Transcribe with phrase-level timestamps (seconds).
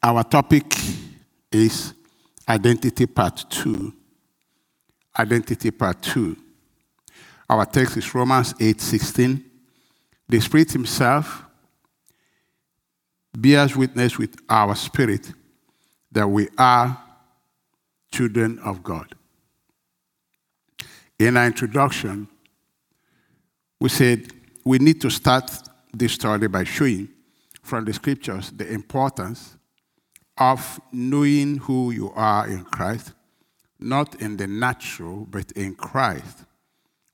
[0.00, 0.74] Our topic
[1.50, 1.92] is
[2.48, 3.92] Identity Part 2.
[5.18, 6.36] Identity Part 2.
[7.50, 9.44] Our text is Romans 8 16.
[10.28, 11.42] The Spirit Himself
[13.36, 15.32] bears witness with our spirit
[16.12, 16.96] that we are
[18.12, 19.14] children of God.
[21.18, 22.28] In our introduction,
[23.80, 24.28] we said
[24.64, 25.50] we need to start
[25.92, 27.08] this story by showing
[27.62, 29.57] from the scriptures the importance
[30.38, 33.12] of knowing who you are in Christ,
[33.78, 36.44] not in the natural, but in Christ.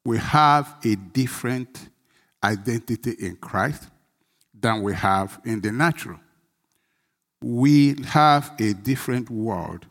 [0.04, 1.88] We have a different
[2.42, 3.88] identity in Christ
[4.58, 6.20] than we have in the natural.
[7.40, 9.86] We have a different world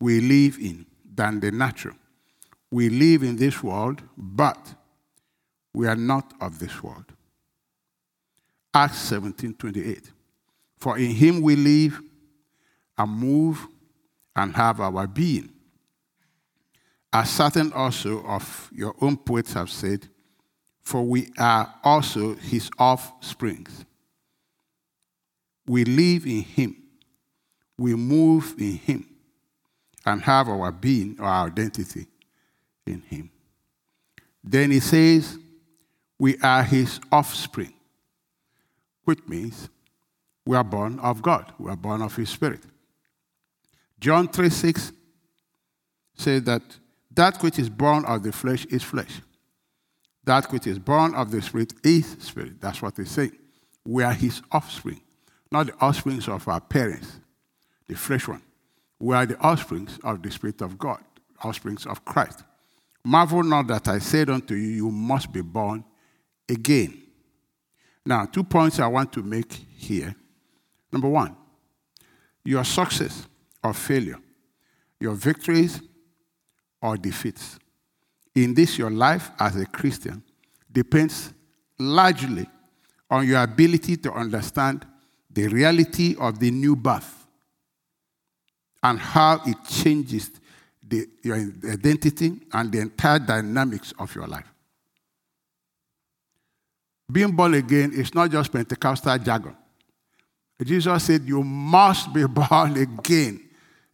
[0.00, 1.96] we live in than the natural.
[2.70, 4.74] We live in this world, but
[5.74, 7.04] we are not of this world.
[8.72, 10.10] Acts 17 28.
[10.78, 12.00] For in him we live
[12.98, 13.66] and move
[14.34, 15.50] and have our being.
[17.12, 20.08] As certain also of your own poets have said,
[20.82, 23.84] for we are also his offsprings.
[25.66, 26.76] We live in him,
[27.76, 29.08] we move in him,
[30.04, 32.06] and have our being or our identity
[32.86, 33.30] in him.
[34.42, 35.38] Then he says,
[36.18, 37.74] We are his offspring,
[39.04, 39.68] which means
[40.46, 42.62] we are born of God, we are born of his spirit.
[44.00, 44.92] John 3 6
[46.14, 46.62] says that
[47.10, 49.20] that which is born of the flesh is flesh.
[50.24, 52.60] That which is born of the spirit is spirit.
[52.60, 53.30] That's what they say.
[53.84, 55.00] We are his offspring,
[55.50, 57.18] not the offsprings of our parents,
[57.86, 58.42] the flesh one.
[59.00, 61.02] We are the offsprings of the Spirit of God,
[61.44, 62.42] offsprings of Christ.
[63.04, 65.84] Marvel not that I said unto you, you must be born
[66.48, 67.02] again.
[68.04, 70.14] Now, two points I want to make here.
[70.92, 71.36] Number one,
[72.44, 73.26] your success
[73.62, 74.18] or failure,
[75.00, 75.80] your victories
[76.80, 77.58] or defeats
[78.34, 80.22] in this your life as a Christian
[80.70, 81.32] depends
[81.78, 82.46] largely
[83.10, 84.86] on your ability to understand
[85.30, 87.26] the reality of the new birth
[88.82, 90.30] and how it changes
[90.86, 94.46] the, your identity and the entire dynamics of your life.
[97.10, 99.56] Being born again is not just Pentecostal jargon.
[100.62, 103.47] Jesus said, You must be born again.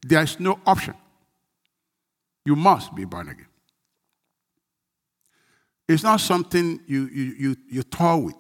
[0.06, 0.92] There's no option.
[2.44, 3.46] You must be born again.
[5.88, 8.36] It's not something you, you, you, you toy with.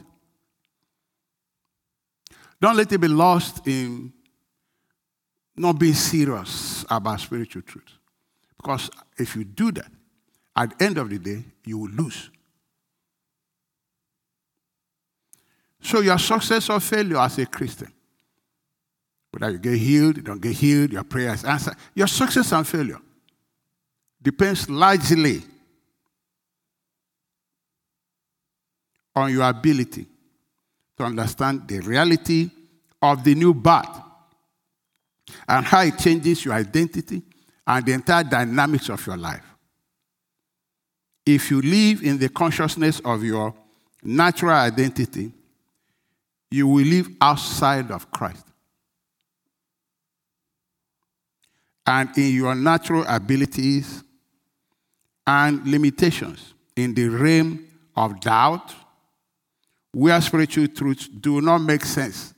[2.60, 4.12] Don't let it be lost in
[5.56, 7.92] not being serious about spiritual truth.
[8.58, 9.90] Because if you do that,
[10.54, 12.30] at the end of the day, you will lose.
[15.80, 17.92] So your success or failure as a Christian,
[19.34, 22.66] whether you get healed, you don't get healed, your prayer is answered, your success and
[22.66, 23.00] failure
[24.22, 25.42] depends largely
[29.16, 30.06] on your ability
[30.96, 32.50] to understand the reality
[33.02, 34.00] of the new birth
[35.48, 37.22] and how it changes your identity
[37.66, 39.44] and the entire dynamics of your life.
[41.26, 43.54] If you live in the consciousness of your
[44.02, 45.32] natural identity,
[46.50, 48.46] you will live outside of Christ.
[51.86, 54.02] And in your natural abilities
[55.26, 58.74] and limitations, in the realm of doubt,
[59.92, 62.34] where spiritual truths do not make sense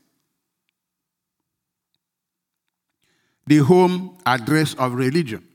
[3.47, 5.47] the home address of religion.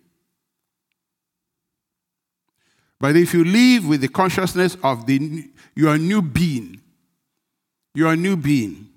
[2.99, 6.79] But if you live with the consciousness of the, your new being,
[7.93, 8.87] your new being,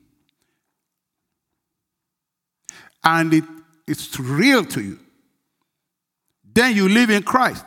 [3.02, 3.44] and it,
[3.86, 4.98] it's real to you,
[6.54, 7.64] then you live in Christ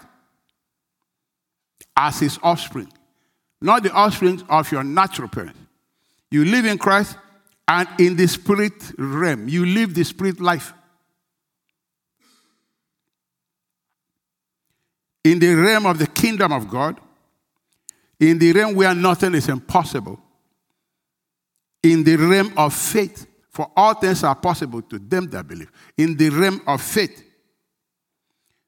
[1.95, 2.91] as his offspring,
[3.61, 5.59] not the offspring of your natural parents.
[6.29, 7.17] You live in Christ,
[7.67, 10.73] and in the spirit realm, you live the spirit life.
[15.31, 16.99] in the realm of the kingdom of God,
[18.19, 20.19] in the realm where nothing is impossible,
[21.83, 23.27] in the realm of faith,
[23.57, 27.23] for all things are possible to them that believe, in the realm of faith,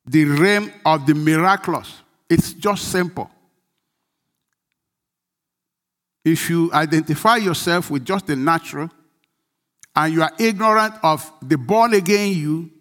[0.04, 1.94] the realm of the miraculous.
[2.28, 3.30] It's just simple.
[6.26, 8.90] If you identify yourself with just the natural
[9.96, 12.72] and you are ignorant of the born again you,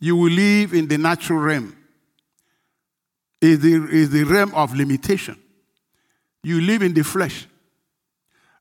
[0.00, 1.74] you will live in the natural realm
[3.40, 5.40] is the, is the realm of limitation.
[6.42, 7.46] You live in the flesh.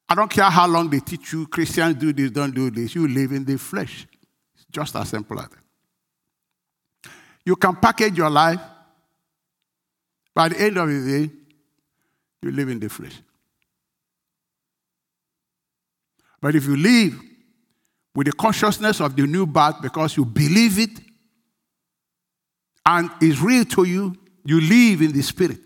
[0.09, 2.94] I don't care how long they teach you, Christians do this, don't do this.
[2.94, 4.05] You live in the flesh.
[4.55, 7.11] It's just as simple as that.
[7.45, 8.59] You can package your life.
[10.35, 11.31] By the end of the day,
[12.41, 13.21] you live in the flesh.
[16.41, 17.19] But if you live
[18.13, 20.89] with the consciousness of the new birth because you believe it
[22.85, 25.59] and it's real to you, you live in the spirit.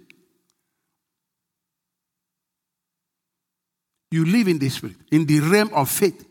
[4.12, 6.26] You live in the spirit, in the realm of faith,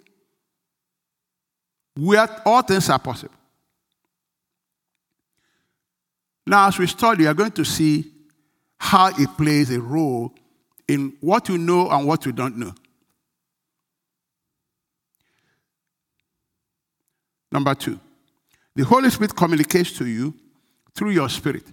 [1.94, 3.34] where all things are possible.
[6.46, 8.12] Now, as we study, we are going to see
[8.78, 10.32] how it plays a role
[10.87, 12.73] in what you know and what you don't know.
[17.50, 17.99] Number two,
[18.75, 20.34] the Holy Spirit communicates to you
[20.94, 21.64] through your spirit,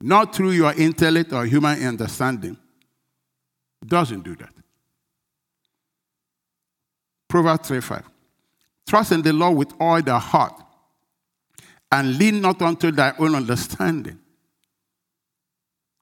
[0.00, 2.56] not through your intellect or human understanding.
[3.84, 4.53] Doesn't do that.
[7.34, 8.02] Proverbs 3 5.
[8.86, 10.54] Trust in the Lord with all thy heart
[11.90, 14.20] and lean not unto thy own understanding.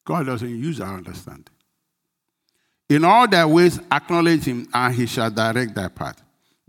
[0.05, 1.55] God doesn't use our understanding.
[2.90, 6.23] In all thy ways acknowledge him, and he shall direct thy path.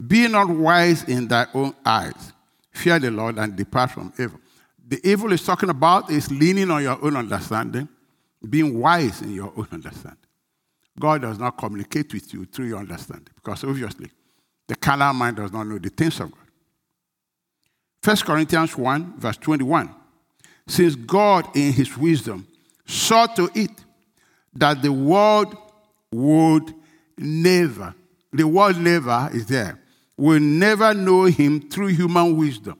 [0.08, 2.32] Be not wise in thy own eyes.
[2.72, 4.40] Fear the Lord and depart from evil.
[4.88, 7.90] The evil is talking about is leaning on your own understanding,
[8.50, 10.24] being wise in your own understanding.
[10.98, 14.10] God does not communicate with you through your understanding because obviously
[14.68, 16.40] the carnal mind does not know the things of God.
[18.04, 19.94] 1 Corinthians 1, verse 21.
[20.68, 22.48] Since God, in his wisdom,
[22.86, 23.72] saw to it
[24.54, 25.56] that the world
[26.12, 26.74] would
[27.18, 27.94] never,
[28.32, 29.80] the world never is there,
[30.18, 32.80] will never know him through human wisdom.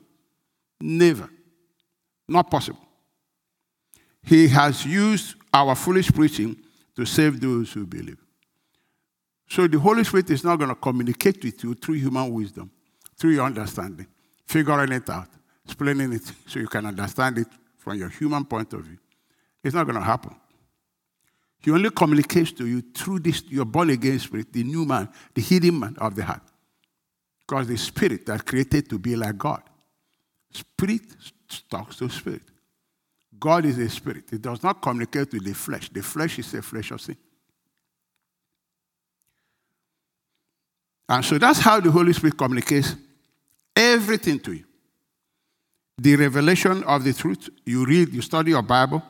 [0.80, 1.30] Never.
[2.28, 2.80] Not possible.
[4.24, 6.58] He has used our foolish preaching
[6.96, 8.23] to save those who believe.
[9.48, 12.72] So the Holy Spirit is not going to communicate with you through human wisdom,
[13.18, 14.08] through your understanding,
[14.48, 15.28] figuring it out,
[15.66, 17.48] explaining it so you can understand it
[17.78, 18.98] from your human point of view.
[19.64, 20.36] It's not going to happen.
[21.60, 25.42] He only communicates to you through this, your born again spirit, the new man, the
[25.42, 26.42] hidden man of the heart.
[27.48, 29.64] Because the spirit that created to be like God.
[30.52, 31.02] Spirit
[31.70, 32.42] talks to spirit.
[33.40, 34.32] God is a spirit.
[34.32, 35.90] It does not communicate with the flesh.
[35.90, 37.18] The flesh is a flesh of sin.
[41.08, 42.96] And so that's how the Holy Spirit communicates
[43.76, 44.64] everything to you.
[45.98, 49.04] The revelation of the truth, you read, you study your Bible,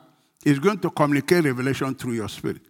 [0.45, 2.62] is going to communicate revelation through your spirit.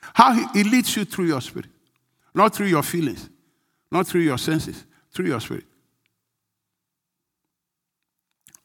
[0.00, 1.68] How he, leads you through your spirit,
[2.34, 3.28] not through your feelings,
[3.90, 5.64] not through your senses, through your spirit.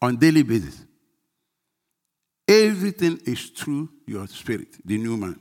[0.01, 0.86] On daily basis.
[2.47, 5.39] Everything is through your spirit, the new man,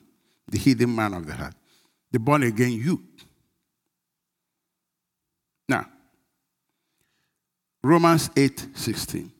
[0.48, 1.54] the hidden man of the heart,
[2.14, 3.02] the born again you.
[5.68, 5.86] Now,
[7.82, 9.32] Romans 8 16.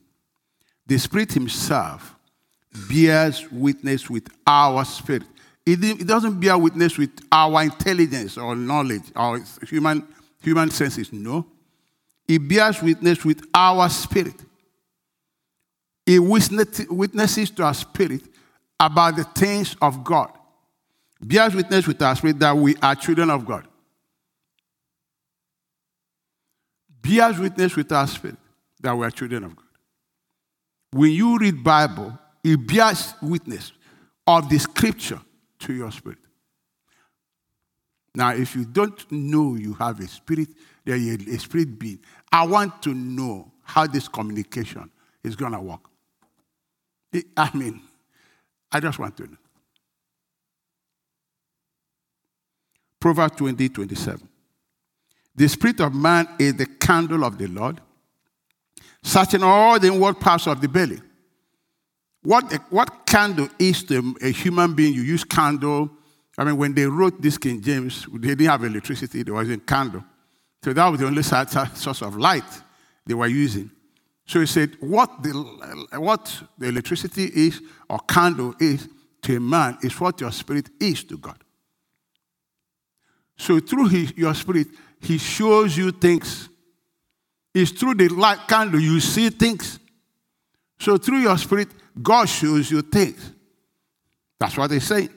[0.85, 2.15] The Spirit Himself
[2.89, 5.23] bears witness with our spirit.
[5.65, 10.05] It, doesn't bear witness with our intelligence or knowledge, our human,
[10.41, 11.13] human senses.
[11.13, 11.45] No.
[12.27, 14.35] It bears witness with our spirit.
[16.05, 18.21] It witnesses to our spirit
[18.77, 20.29] about the things of God.
[21.27, 23.67] Bears witness with our spirit that we are children of God.
[27.01, 28.37] Bears witness with our spirit
[28.79, 29.65] that we are children of God.
[30.91, 33.71] When you read Bible, it bears witness
[34.27, 35.19] of the scripture
[35.59, 36.19] to your spirit.
[38.13, 40.49] Now, if you don't know you have a spirit,
[40.85, 41.99] there is a spirit being,
[42.31, 44.91] I want to know how this communication
[45.23, 45.89] is going to work.
[47.35, 47.81] I mean,
[48.71, 49.37] I just want to know.
[53.05, 54.27] Proverbs 20, 27.
[55.35, 57.79] The spirit of man is the candle of the Lord,
[59.03, 60.99] searching all the inward parts of the belly.
[62.23, 64.95] What, what candle is to a human being?
[64.95, 65.91] You use candle.
[66.35, 70.03] I mean, when they wrote this King James, they didn't have electricity, there wasn't candle.
[70.63, 72.63] So that was the only source of light
[73.05, 73.69] they were using.
[74.25, 75.29] So he said, what the,
[75.99, 78.89] what the electricity is or candle is
[79.21, 81.44] to a man is what your spirit is to God.
[83.37, 84.67] So through his, your spirit,
[85.01, 86.49] he shows you things
[87.55, 89.79] it's through the light candle you see things.
[90.77, 91.69] So through your spirit,
[92.03, 93.31] God shows you things.
[94.37, 95.07] That's what they say.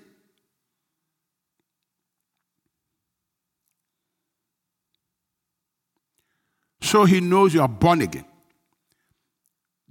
[6.80, 8.24] So he knows you are born again.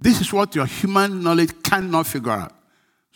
[0.00, 2.57] This is what your human knowledge cannot figure out.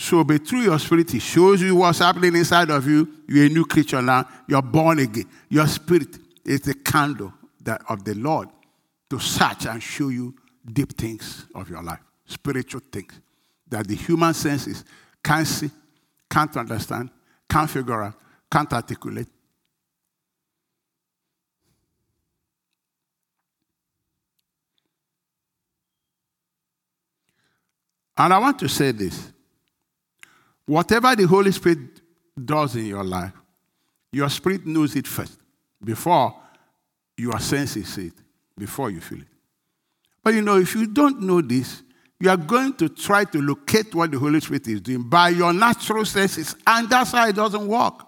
[0.02, 3.09] So, but through your spirit, He shows you what's happening inside of you.
[3.28, 4.28] You're a new creature now.
[4.49, 5.26] You're born again.
[5.49, 7.32] Your spirit is the candle
[7.62, 8.49] that, of the Lord
[9.11, 10.35] to search and show you
[10.73, 13.12] deep things of your life, spiritual things
[13.68, 14.85] that the human senses
[15.23, 15.71] can't see,
[16.28, 17.09] can't understand,
[17.49, 18.14] can't figure out,
[18.50, 19.28] can't articulate.
[28.16, 29.32] And I want to say this
[30.66, 31.78] whatever the Holy Spirit
[32.42, 33.33] does in your life,
[34.12, 35.38] your spirit knows it first
[35.83, 36.35] before
[37.16, 38.14] your senses see it,
[38.59, 39.26] before you feel it.
[40.23, 41.83] But you know, if you don't know this,
[42.21, 45.52] you are going to try to locate what the Holy Spirit is doing by your
[45.52, 48.07] natural senses, and that's how it doesn't work.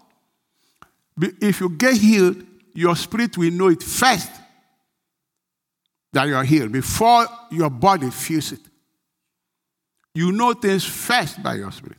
[1.41, 2.45] If you get healed,
[2.75, 4.31] your spirit will know it first
[6.13, 8.61] that you are healed before your body feels it.
[10.15, 11.99] You know things first by your spirit.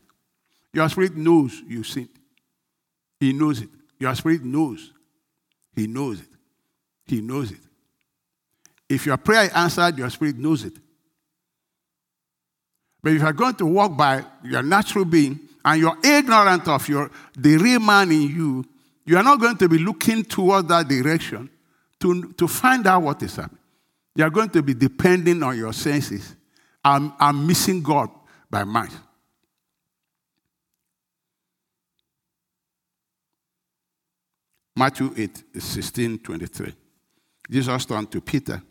[0.76, 2.10] Your spirit knows you sinned.
[3.20, 3.70] He knows it.
[3.98, 4.92] Your spirit knows.
[5.74, 6.28] He knows it.
[7.06, 7.60] He knows it.
[8.90, 10.74] If your prayer is answered, your spirit knows it.
[13.02, 17.10] But if you're going to walk by your natural being and you're ignorant of your
[17.38, 18.66] the real man in you,
[19.06, 21.50] you are not going to be looking towards that direction
[22.02, 23.62] to, to find out what is happening.
[24.16, 26.36] You are going to be depending on your senses
[26.84, 28.10] I'm, I'm missing God
[28.50, 28.92] by mind.
[34.76, 36.74] Matthew 8, 16, 23.
[37.50, 38.62] Jesus turned to Peter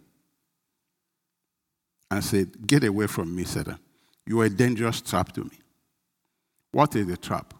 [2.10, 3.78] and said, Get away from me, Satan.
[4.26, 5.58] You are a dangerous trap to me.
[6.72, 7.54] What is the trap?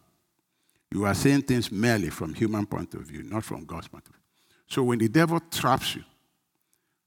[0.90, 4.12] You are saying things merely from human point of view, not from God's point of
[4.12, 4.22] view.
[4.68, 6.04] So when the devil traps you,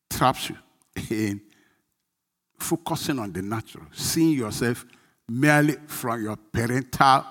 [0.09, 0.57] traps you
[1.09, 1.41] in
[2.59, 4.85] focusing on the natural, seeing yourself
[5.27, 7.25] merely from your parental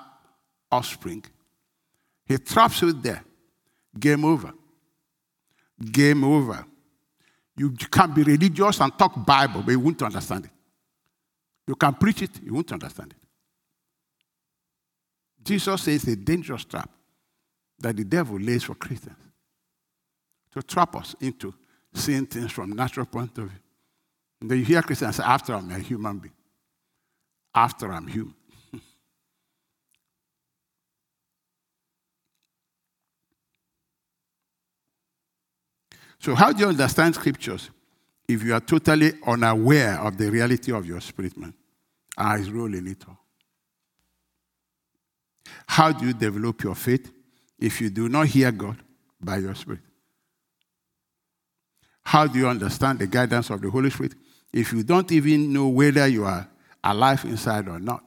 [0.70, 1.24] offspring.
[2.24, 3.22] He traps you there.
[3.98, 4.52] Game over.
[5.92, 6.64] Game over.
[7.56, 10.50] You can be religious and talk Bible, but you won't understand it.
[11.66, 13.18] You can preach it, you won't understand it.
[15.44, 16.90] Jesus says a dangerous trap
[17.78, 19.16] that the devil lays for Christians
[20.52, 21.52] to trap us into
[21.92, 23.58] seeing things from natural point of view.
[24.40, 26.34] And then you hear Christians say, after I'm a human being.
[27.54, 28.34] After I'm human.
[36.18, 37.70] So, how do you understand scriptures
[38.28, 41.54] if you are totally unaware of the reality of your spirit man
[42.18, 43.18] role in it all?
[45.66, 47.12] How do you develop your faith
[47.58, 48.78] if you do not hear God
[49.20, 49.80] by your spirit?
[52.02, 54.14] How do you understand the guidance of the Holy Spirit
[54.52, 56.48] if you don't even know whether you are
[56.82, 58.02] alive inside or not.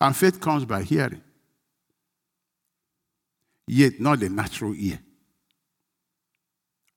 [0.00, 1.22] And faith comes by hearing,
[3.70, 4.98] yet not the natural ear.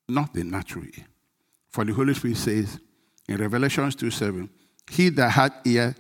[0.09, 1.05] Not the natural ear.
[1.69, 2.79] For the Holy Spirit says
[3.27, 4.49] in Revelations 2 7,
[4.89, 5.95] He that had ear,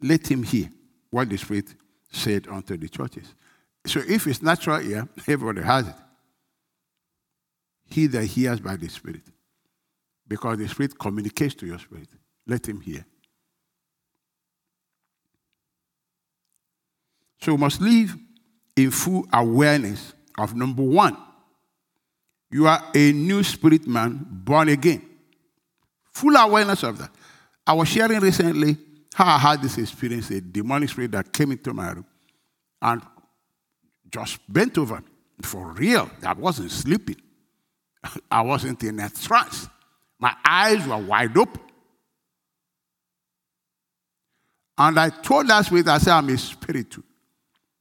[0.00, 0.70] let him hear
[1.10, 1.74] what the Spirit
[2.10, 3.34] said unto the churches.
[3.86, 5.94] So if it's natural ear, everybody has it.
[7.86, 9.22] He that hears by the Spirit.
[10.26, 12.08] Because the Spirit communicates to your spirit.
[12.46, 13.04] Let Him hear.
[17.42, 18.16] So we must live
[18.76, 21.16] in full awareness of number one,
[22.50, 25.02] you are a new spirit man born again.
[26.12, 27.10] Full awareness of that.
[27.66, 28.76] I was sharing recently
[29.14, 32.06] how I had this experience, a demonic spirit that came into my room
[32.82, 33.02] and
[34.10, 35.02] just bent over.
[35.42, 37.16] For real, I wasn't sleeping.
[38.30, 39.68] I wasn't in a trance.
[40.18, 41.60] My eyes were wide open.
[44.76, 47.04] And I told that spirit, I said, I'm a spirit too.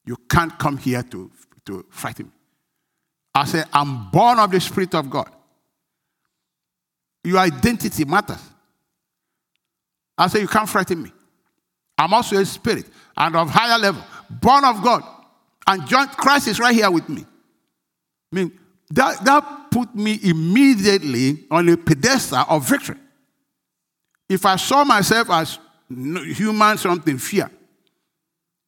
[0.06, 1.32] You can't come here to,
[1.66, 2.32] to frighten me.
[3.36, 5.30] I said, I'm born of the Spirit of God.
[7.24, 8.42] Your identity matters.
[10.18, 11.12] I said, You can't frighten me.
[11.98, 15.04] I'm also a spirit and of higher level, born of God.
[15.66, 17.26] And John Christ is right here with me.
[18.32, 18.60] I mean,
[18.92, 22.98] that, that put me immediately on a pedestal of victory.
[24.28, 27.50] If I saw myself as human, something fear,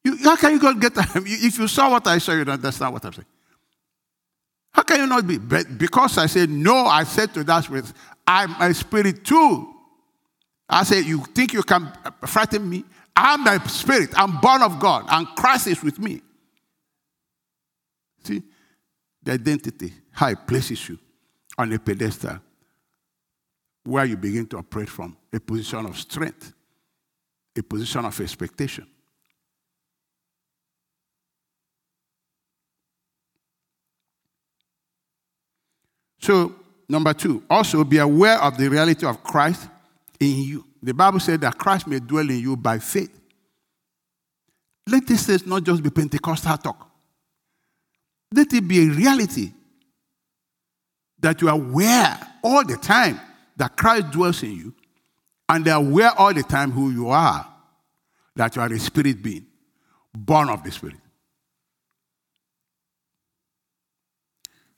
[0.06, 1.10] you, how can you God get that?
[1.26, 3.26] If you saw what I saw, you'd understand what I'm saying.
[4.72, 5.38] How can you not be?
[5.38, 7.92] But because I said, no, I said to that spirit,
[8.28, 9.74] I'm a spirit too.
[10.70, 11.92] I said, you think you can
[12.26, 12.84] frighten me?
[13.16, 14.10] I'm a spirit.
[14.18, 16.22] I'm born of God, and Christ is with me.
[18.24, 18.44] See,
[19.24, 21.00] the identity, how it places you
[21.58, 22.40] on a pedestal
[23.84, 26.54] where you begin to operate from a position of strength
[27.58, 28.86] a position of expectation.
[36.20, 36.56] So,
[36.88, 39.68] number two, also be aware of the reality of Christ
[40.20, 40.66] in you.
[40.82, 43.20] The Bible said that Christ may dwell in you by faith.
[44.88, 46.90] Let this not just be Pentecostal talk.
[48.32, 49.52] Let it be a reality
[51.20, 53.20] that you are aware all the time
[53.58, 54.74] that Christ dwells in you,
[55.50, 57.48] and they are aware all the time who you are,
[58.36, 59.46] that you are a spirit being,
[60.14, 60.98] born of the Spirit.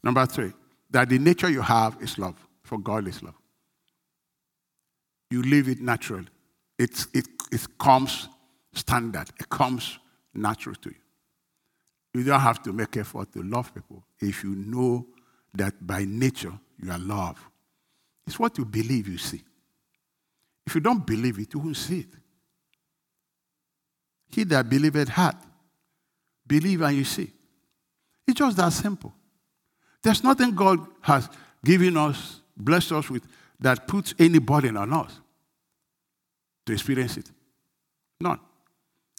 [0.03, 0.53] Number three,
[0.89, 3.35] that the nature you have is love, for God is love.
[5.29, 6.27] You live it naturally.
[6.77, 8.29] It's, it, it comes
[8.73, 9.99] standard, it comes
[10.33, 10.95] natural to you.
[12.13, 15.05] You don't have to make effort to love people if you know
[15.53, 17.37] that by nature you are love.
[18.25, 19.41] It's what you believe you see.
[20.65, 22.13] If you don't believe it, you won't see it.
[24.29, 25.45] He that believeth hath.
[26.45, 27.31] Believe and you see.
[28.27, 29.13] It's just that simple.
[30.03, 31.29] There's nothing God has
[31.63, 33.23] given us, blessed us with,
[33.59, 35.19] that puts any burden on us
[36.65, 37.31] to experience it.
[38.19, 38.39] None.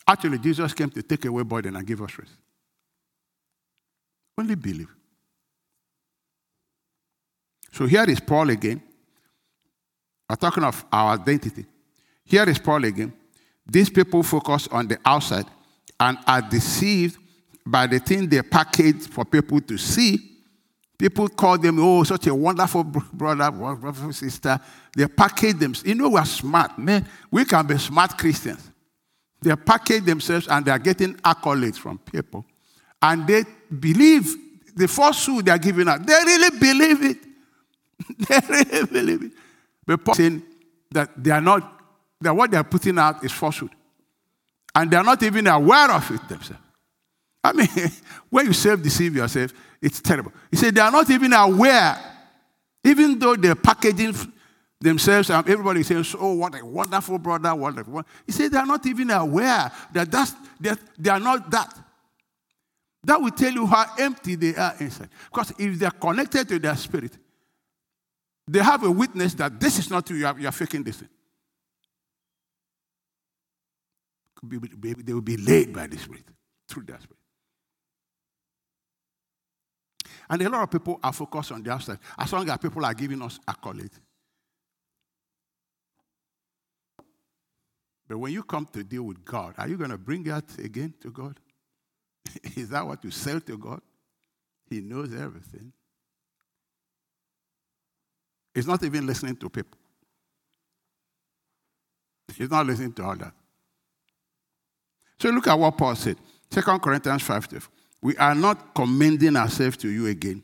[0.07, 2.33] Actually, Jesus came to take away burden and give us rest.
[4.39, 4.89] Only believe.
[7.73, 8.83] So here is Paul again.
[10.29, 11.67] We're talking of our identity.
[12.25, 13.13] Here is Paul again.
[13.67, 15.47] These people focus on the outside
[16.01, 17.19] and are deceived
[17.67, 20.38] by the thing they package for people to see.
[20.99, 24.59] People call them, oh, such a wonderful brother, wonderful sister.
[24.97, 25.73] They package them.
[25.85, 27.09] You know, we're smart, man.
[27.31, 28.69] We can be smart Christians.
[29.41, 32.45] They package themselves and they're getting accolades from people.
[33.01, 33.45] And they
[33.79, 34.35] believe
[34.75, 36.05] the falsehood they're giving out.
[36.05, 37.19] They really believe it.
[38.29, 39.33] they really believe it.
[39.87, 40.43] But Paul saying
[40.91, 41.81] that they are not,
[42.21, 43.71] that what they are putting out is falsehood.
[44.75, 46.63] And they are not even aware of it themselves.
[47.49, 47.91] I mean,
[48.31, 50.33] when you self deceive yourself, it's terrible.
[50.51, 51.97] He said they are not even aware,
[52.85, 54.15] even though they're packaging
[54.81, 58.03] themselves and everybody says, Oh, what a wonderful brother, wonderful.
[58.27, 61.75] He said they are not even aware that that's, that they are not that.
[63.05, 65.09] That will tell you how empty they are inside.
[65.31, 67.17] Because if they're connected to their spirit,
[68.47, 70.97] they have a witness that this is not you, you are, you are faking this
[70.97, 71.09] thing.
[74.43, 76.25] They will be led by the Spirit,
[76.69, 77.18] through their Spirit.
[80.31, 81.99] And a lot of people are focused on the outside.
[82.19, 83.99] As long as people are giving us accolades.
[88.07, 90.95] But when you come to deal with God, are you going to bring that again
[91.03, 91.39] to God?
[92.57, 93.81] Is that what you sell to God?
[94.69, 95.73] He knows everything.
[98.55, 99.79] He's not even listening to people.
[102.35, 103.33] He's not listening to all that.
[105.21, 106.17] So look at what Paul said.
[106.51, 107.49] 2 Corinthians 5
[108.01, 110.43] We are not commending ourselves to you again,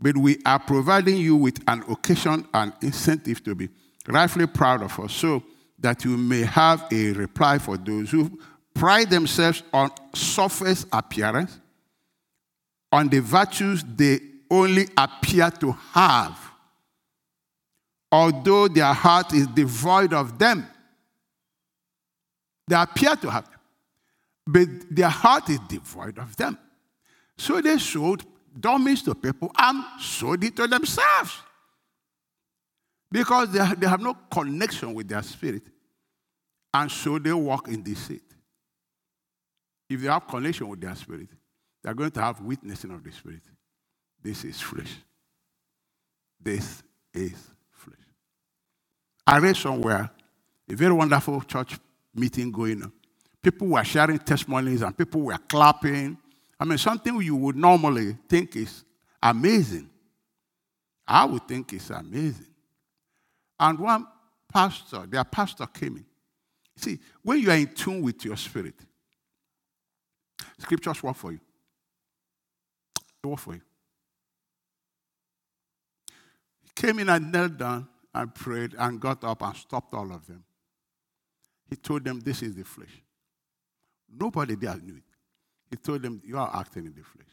[0.00, 3.68] but we are providing you with an occasion and incentive to be
[4.06, 5.42] rightfully proud of us, so
[5.78, 8.38] that you may have a reply for those who
[8.74, 11.58] pride themselves on surface appearance,
[12.90, 16.52] on the virtues they only appear to have
[18.12, 20.66] although their heart is devoid of them.
[22.68, 23.60] They appear to have them,
[24.46, 26.58] but their heart is devoid of them.
[27.42, 28.22] So they showed
[28.58, 31.40] dummies to people and showed it to themselves.
[33.10, 35.64] Because they, they have no connection with their spirit.
[36.72, 38.22] And so they walk in deceit.
[39.90, 41.30] If they have connection with their spirit,
[41.82, 43.42] they're going to have witnessing of the spirit.
[44.22, 44.94] This is flesh.
[46.40, 47.34] This is
[47.72, 47.96] flesh.
[49.26, 50.08] I read somewhere
[50.70, 51.76] a very wonderful church
[52.14, 52.92] meeting going on.
[53.42, 56.18] People were sharing testimonies and people were clapping.
[56.62, 58.84] I mean, something you would normally think is
[59.20, 59.90] amazing.
[61.08, 62.54] I would think it's amazing.
[63.58, 64.06] And one
[64.48, 66.06] pastor, their pastor came in.
[66.76, 68.76] See, when you are in tune with your spirit,
[70.56, 71.40] scriptures work for you.
[73.20, 73.62] They work for you.
[76.62, 80.24] He came in and knelt down and prayed and got up and stopped all of
[80.28, 80.44] them.
[81.68, 83.02] He told them, This is the flesh.
[84.16, 85.11] Nobody there knew it.
[85.72, 87.26] He told them, You are acting in the flesh.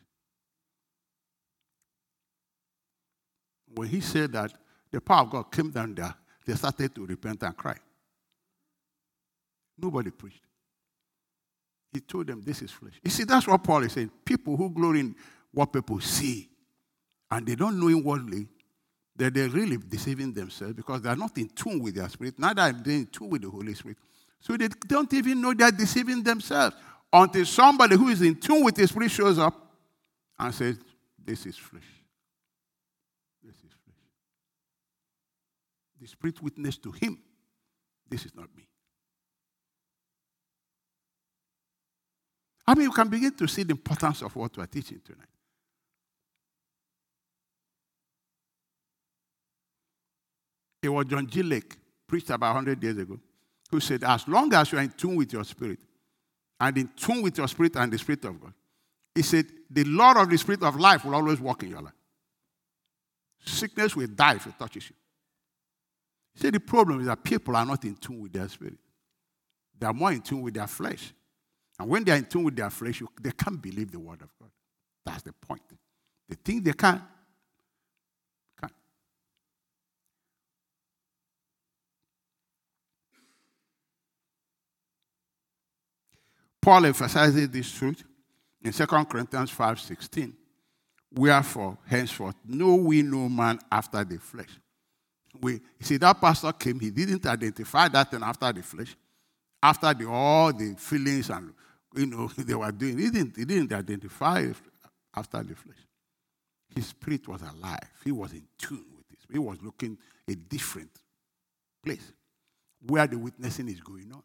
[3.75, 4.53] When he said that,
[4.89, 7.75] the power of God came down there, they started to repent and cry.
[9.77, 10.41] Nobody preached.
[11.91, 12.93] He told them, This is flesh.
[13.03, 14.09] You see, that's what Paul is saying.
[14.23, 15.15] People who glory in
[15.51, 16.47] what people see
[17.29, 18.47] and they don't know inwardly
[19.17, 22.71] that they're really deceiving themselves because they're not in tune with their spirit, neither are
[22.71, 23.97] they in tune with the Holy Spirit.
[24.39, 26.77] So they don't even know they're deceiving themselves
[27.11, 29.55] until somebody who is in tune with the Spirit shows up
[30.37, 30.77] and says,
[31.23, 31.83] This is flesh.
[33.43, 33.95] This is flesh.
[35.99, 37.19] The Spirit witnessed to him,
[38.07, 38.67] This is not me.
[42.67, 45.25] I mean, you can begin to see the importance of what we're teaching tonight.
[50.81, 51.41] It was John G.
[51.41, 51.75] Lake,
[52.07, 53.19] preached about 100 years ago,
[53.71, 55.79] who said, As long as you are in tune with your spirit,
[56.59, 58.53] and in tune with your spirit and the Spirit of God,
[59.15, 61.93] he said, The Lord of the Spirit of life will always walk in your life.
[63.45, 64.95] Sickness will die if it touches you.
[66.33, 68.77] He said, The problem is that people are not in tune with their spirit,
[69.77, 71.13] they are more in tune with their flesh.
[71.79, 74.29] And when they are in tune with their flesh, they can't believe the word of
[74.37, 74.51] God.
[75.05, 75.61] That's the point.
[76.27, 76.97] They think they can.
[76.97, 77.07] can.
[86.61, 88.03] Paul emphasizes this truth
[88.61, 90.33] in 2 Corinthians 5:16.
[91.11, 94.59] Wherefore, henceforth, know we no man after the flesh.
[95.41, 98.95] We, see, that pastor came, he didn't identify that thing after the flesh,
[99.61, 101.53] after the, all the feelings and
[101.95, 102.97] you know, they were doing.
[102.97, 104.51] He didn't, he didn't identify
[105.15, 105.77] after the flesh.
[106.75, 107.89] His spirit was alive.
[108.03, 109.19] He was in tune with this.
[109.31, 110.91] He was looking a different
[111.83, 112.13] place
[112.85, 114.23] where the witnessing is going on.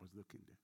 [0.00, 0.56] Was looking there.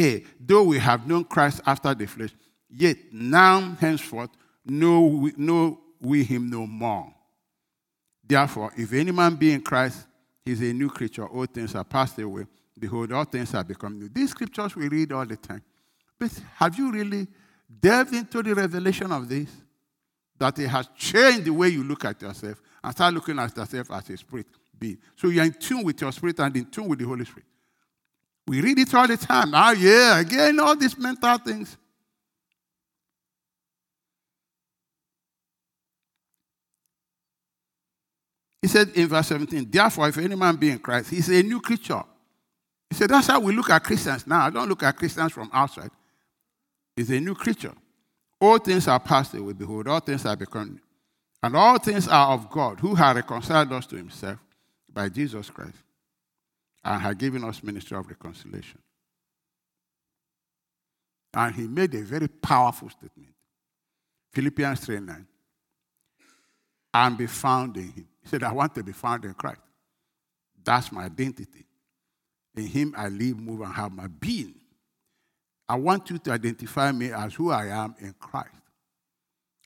[0.00, 2.30] Yea, though we have known Christ after the flesh,
[2.70, 4.30] yet now henceforth
[4.64, 7.12] know we, know we him no more.
[8.26, 10.06] Therefore, if any man be in Christ,
[10.42, 11.26] he is a new creature.
[11.26, 12.46] All things are passed away.
[12.78, 14.08] Behold, all things are become new.
[14.08, 15.62] These scriptures we read all the time.
[16.18, 17.26] But have you really
[17.80, 19.50] delved into the revelation of this?
[20.38, 23.90] That it has changed the way you look at yourself and start looking at yourself
[23.90, 24.46] as a spirit
[24.78, 24.98] being.
[25.16, 27.46] So you're in tune with your spirit and in tune with the Holy Spirit.
[28.46, 29.50] We read it all the time.
[29.54, 31.76] Ah, yeah, again, all these mental things.
[38.60, 41.60] He said in verse 17, therefore, if any man be in Christ, he's a new
[41.60, 42.02] creature.
[42.88, 44.46] He said, that's how we look at Christians now.
[44.46, 45.90] I don't look at Christians from outside.
[46.96, 47.72] He's a new creature.
[48.40, 49.52] All things are passed away.
[49.52, 50.80] Behold, all things are become.
[51.42, 54.38] And all things are of God, who has reconciled us to himself
[54.94, 55.76] by Jesus Christ
[56.84, 58.78] and had given us ministry of reconciliation.
[61.34, 63.34] And he made a very powerful statement.
[64.32, 65.26] Philippians 3 9.
[66.94, 69.60] And be found in him he said, I want to be found in Christ.
[70.64, 71.66] That's my identity.
[72.56, 74.54] In Him I live, move, and have my being.
[75.68, 78.48] I want you to identify me as who I am in Christ.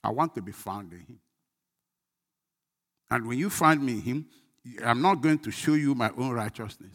[0.03, 1.19] I want to be found in Him.
[3.09, 4.25] And when you find me in Him,
[4.83, 6.91] I'm not going to show you my own righteousness.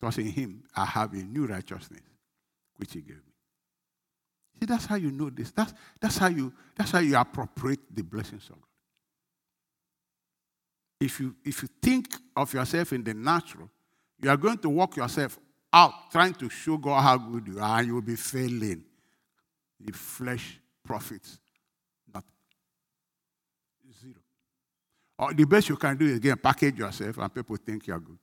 [0.00, 2.02] Because in Him, I have a new righteousness,
[2.76, 3.32] which He gave me.
[4.60, 5.50] See, that's how you know this.
[5.50, 8.68] That's, that's, how, you, that's how you appropriate the blessings of God
[11.04, 13.70] if you, if you think of yourself in the natural,
[14.20, 15.38] you are going to walk yourself
[15.72, 18.84] out trying to show God how good you are, and you will be failing.
[19.80, 21.38] The flesh profits
[22.12, 22.30] nothing.
[24.00, 24.14] Zero.
[25.18, 28.18] Or the best you can do is again package yourself and people think you're good.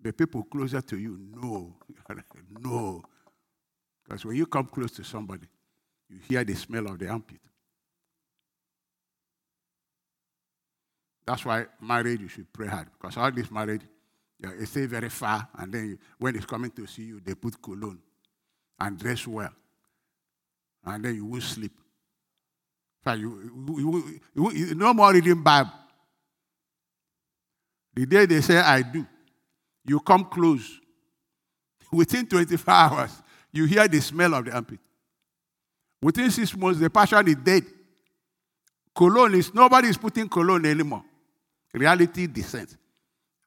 [0.00, 1.74] The people closer to you know.
[2.60, 3.02] no.
[4.04, 5.46] Because when you come close to somebody,
[6.08, 7.40] you hear the smell of the armpit.
[11.26, 12.88] That's why marriage, you should pray hard.
[12.98, 13.82] Because all this marriage,
[14.40, 17.34] yeah, it stay very far, and then you, when it's coming to see you, they
[17.34, 17.98] put cologne
[18.80, 19.52] and dress well.
[20.86, 21.72] And then you will sleep.
[23.04, 25.70] So you, you, you, you, no more reading Bible.
[27.94, 29.06] The day they say, I do,
[29.86, 30.78] you come close.
[31.92, 34.78] Within 24 hours, you hear the smell of the armpit.
[36.02, 37.64] Within six months, the passion is dead.
[38.94, 41.04] Cologne is, nobody is putting cologne anymore.
[41.72, 42.76] Reality descends.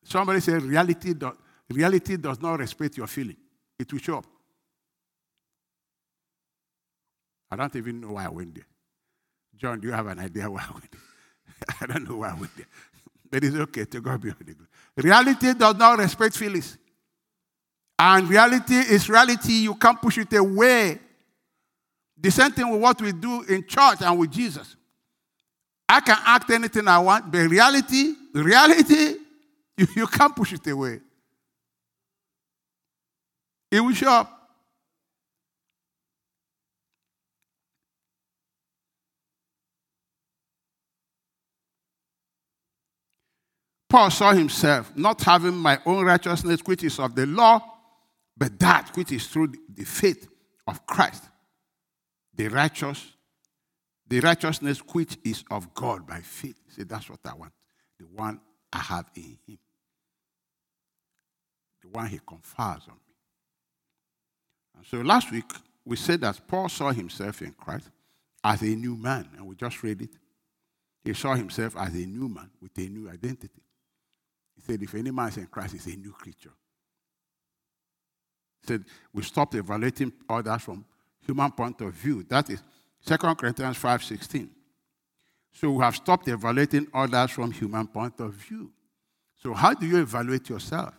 [0.04, 1.32] Somebody said reality, do,
[1.70, 3.38] reality does not respect your feeling.
[3.80, 4.26] It will show up.
[7.50, 8.66] I don't even know why I went there.
[9.58, 10.96] John, do you have an idea why I went?
[11.82, 12.52] I don't know why I went.
[13.30, 14.68] But it's okay to God be the glory.
[14.98, 16.78] Reality does not respect feelings.
[17.98, 19.54] And reality is reality.
[19.54, 21.00] You can't push it away.
[22.20, 24.76] The same thing with what we do in church and with Jesus.
[25.88, 29.16] I can act anything I want, but reality, reality,
[29.78, 31.02] you, you can't push it away.
[33.72, 34.41] It will show up.
[43.92, 47.60] Paul saw himself not having my own righteousness, which is of the law,
[48.38, 50.30] but that which is through the faith
[50.66, 51.26] of Christ.
[52.34, 53.06] The righteous,
[54.08, 56.56] the righteousness which is of God by faith.
[56.70, 57.52] See, that's what I want.
[58.00, 58.40] The one
[58.72, 59.60] I have in him.
[61.82, 63.16] The one he confers on me.
[64.78, 65.52] And so last week
[65.84, 67.90] we said that Paul saw himself in Christ
[68.42, 70.12] as a new man, and we just read it.
[71.04, 73.62] He saw himself as a new man with a new identity.
[74.62, 76.54] He said, If any man is in Christ, he's a new creature.
[78.62, 80.86] He said, We stopped evaluating others from
[81.26, 82.24] human point of view.
[82.24, 82.62] That is
[83.06, 84.50] 2 Corinthians 5.16.
[85.54, 88.72] So we have stopped evaluating others from human point of view.
[89.36, 90.94] So how do you evaluate yourself?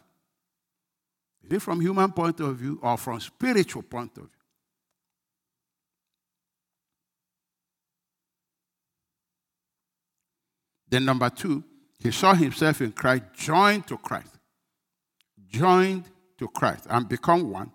[1.44, 4.30] Is it from human point of view or from spiritual point of view?
[10.88, 11.64] Then number two,
[12.02, 14.38] he saw himself in Christ, joined to Christ.
[15.48, 16.04] Joined
[16.38, 17.70] to Christ and become one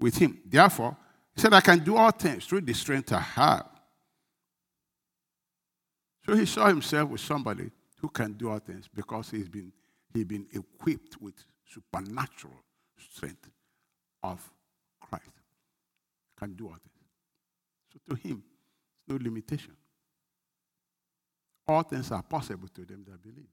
[0.00, 0.38] with him.
[0.46, 0.96] Therefore,
[1.34, 3.68] he said, I can do all things through the strength I have.
[6.24, 9.70] So he saw himself with somebody who can do all things because he's been,
[10.14, 11.34] he's been equipped with
[11.66, 12.54] supernatural
[12.98, 13.50] strength
[14.22, 14.40] of
[15.00, 15.30] Christ.
[16.38, 17.10] Can do all things.
[17.92, 18.42] So to him,
[19.06, 19.76] no limitation.
[21.68, 23.48] All things are possible to them that believe.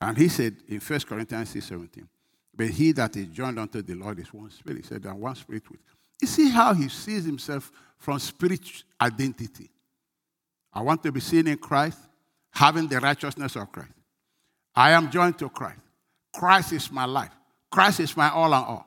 [0.00, 2.08] And he said in 1 Corinthians 6 17,
[2.54, 4.78] but he that is joined unto the Lord is one spirit.
[4.78, 5.80] He said, and one spirit with.
[6.20, 9.70] You see how he sees himself from spiritual identity.
[10.72, 11.98] I want to be seen in Christ,
[12.52, 13.92] having the righteousness of Christ.
[14.74, 15.80] I am joined to Christ.
[16.34, 17.32] Christ is my life.
[17.70, 18.86] Christ is my all and all.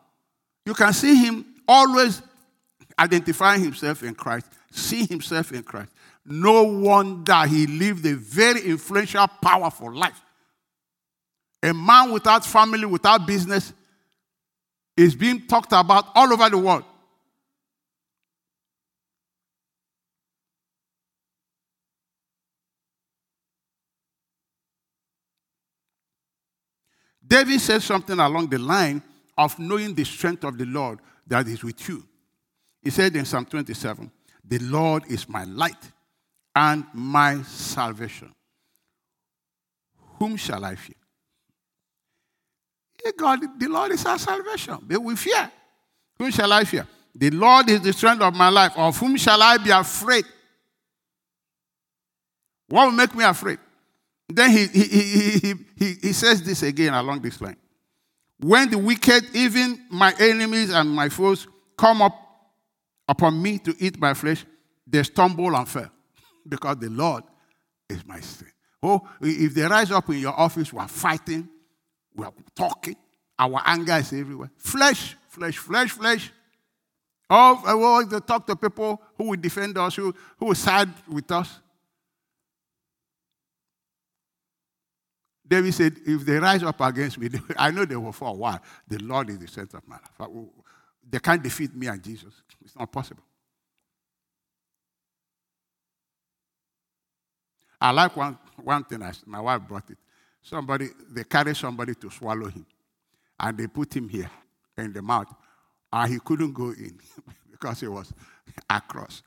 [0.65, 2.21] You can see him always
[2.97, 5.91] identifying himself in Christ, see himself in Christ.
[6.25, 10.21] No wonder he lived a very influential, powerful life.
[11.63, 13.73] A man without family, without business,
[14.97, 16.83] is being talked about all over the world.
[27.25, 29.01] David said something along the line
[29.37, 32.03] of knowing the strength of the Lord that is with you.
[32.81, 34.11] He said in Psalm 27,
[34.43, 35.91] The Lord is my light
[36.53, 38.35] and my salvation.
[40.19, 41.00] Whom shall I fear?
[43.17, 44.77] God, the Lord is our salvation.
[44.81, 45.51] But we fear.
[46.17, 46.87] Whom shall I fear?
[47.13, 48.73] The Lord is the strength of my life.
[48.77, 50.25] Of whom shall I be afraid?
[52.67, 53.59] What will make me afraid?
[54.29, 57.57] Then he, he, he, he, he says this again along this line.
[58.39, 62.15] When the wicked, even my enemies and my foes, come up
[63.07, 64.45] upon me to eat my flesh,
[64.87, 65.89] they stumble and fall
[66.47, 67.23] because the Lord
[67.89, 68.55] is my strength.
[68.81, 71.47] Oh, if they rise up in your office, are fighting,
[72.15, 72.95] we are talking,
[73.37, 74.51] our anger is everywhere.
[74.57, 76.31] Flesh, flesh, flesh, flesh.
[77.29, 81.31] Oh, well, they talk to people who will defend us, who, who will side with
[81.31, 81.59] us.
[85.47, 88.37] David said, if they rise up against me, I know they will fall.
[88.37, 88.59] Why?
[88.87, 90.11] The Lord is the center of my life.
[90.19, 90.49] Oh,
[91.09, 92.33] they can't defeat me and Jesus.
[92.63, 93.23] It's not possible.
[97.81, 99.97] I like one, one thing, I, my wife brought it.
[100.41, 102.65] Somebody, they carried somebody to swallow him.
[103.39, 104.29] And they put him here
[104.77, 105.27] in the mouth.
[105.91, 106.99] And he couldn't go in
[107.51, 108.11] because he was
[108.69, 109.21] across.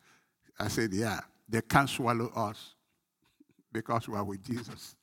[0.59, 2.74] I said, Yeah, they can't swallow us
[3.72, 4.96] because we are with Jesus.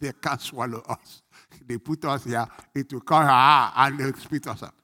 [0.00, 1.22] they can't swallow us.
[1.66, 4.74] They put us here, it will come her and they'll spit us out.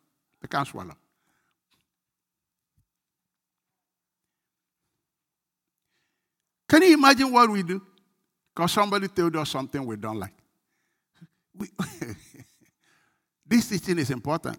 [0.40, 0.96] They can't swallow.
[6.68, 7.80] Can you imagine what we do?
[8.54, 10.34] Because somebody told us something we don't like.
[11.56, 11.68] We,
[13.46, 14.58] this teaching is important.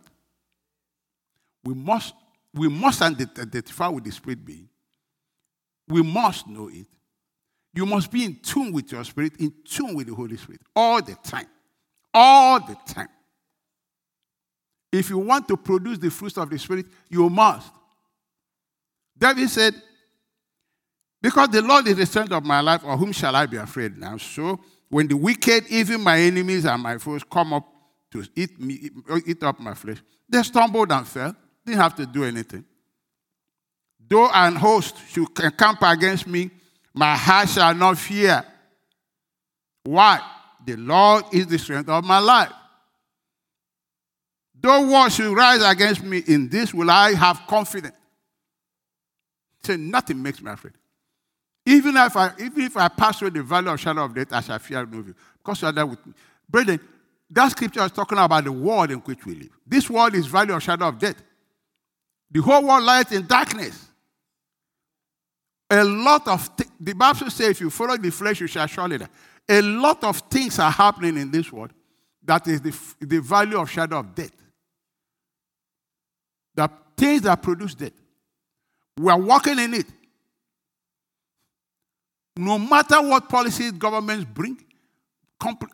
[1.63, 2.13] We must,
[2.53, 4.69] we must identify with the spirit being.
[5.87, 6.87] We must know it.
[7.73, 11.01] You must be in tune with your spirit, in tune with the Holy Spirit all
[11.01, 11.47] the time.
[12.13, 13.09] All the time.
[14.91, 17.69] If you want to produce the fruits of the Spirit, you must.
[19.17, 19.73] David said,
[21.21, 23.97] because the Lord is the strength of my life, of whom shall I be afraid
[23.97, 24.15] now?
[24.17, 27.65] So when the wicked, even my enemies and my foes, come up
[28.11, 28.89] to eat me,
[29.25, 29.97] eat up my flesh,
[30.29, 31.35] they stumbled and fell.
[31.65, 32.63] Didn't have to do anything.
[34.07, 36.51] Though an host should camp against me,
[36.93, 38.45] my heart shall not fear.
[39.83, 40.19] Why?
[40.65, 42.51] The Lord is the strength of my life.
[44.59, 47.95] Though war should rise against me, in this will I have confidence.
[49.63, 50.73] Say, nothing makes me afraid.
[51.65, 54.41] Even if I, even if I pass through the valley of shadow of death, I
[54.41, 55.13] shall fear no evil.
[55.37, 56.13] Because you are there with me.
[56.47, 56.79] Brethren,
[57.29, 59.49] that scripture is talking about the world in which we live.
[59.65, 61.15] This world is valley of shadow of death.
[62.29, 63.87] The whole world lies in darkness.
[65.69, 68.99] A lot of th- the Bible says, if you follow the flesh, you shall surely
[68.99, 69.07] die.
[69.49, 71.71] A lot of things are happening in this world
[72.23, 74.31] that is the, the value of shadow of death.
[76.55, 77.93] The things that produce death.
[78.97, 79.85] We are walking in it.
[82.37, 84.57] No matter what policies governments bring,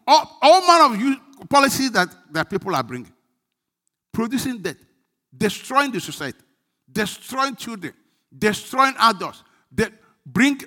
[0.07, 3.11] all, all manner of policies that, that people are bringing,
[4.11, 4.77] producing death,
[5.35, 6.39] destroying the society,
[6.91, 7.93] destroying children,
[8.37, 9.43] destroying adults.
[9.71, 9.87] They
[10.25, 10.59] bring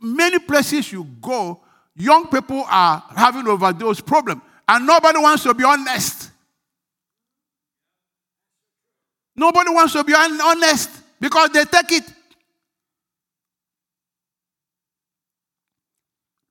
[0.00, 1.60] many places you go,
[1.94, 6.30] young people are having overdose problem, and nobody wants to be honest.
[9.36, 12.12] Nobody wants to be honest because they take it.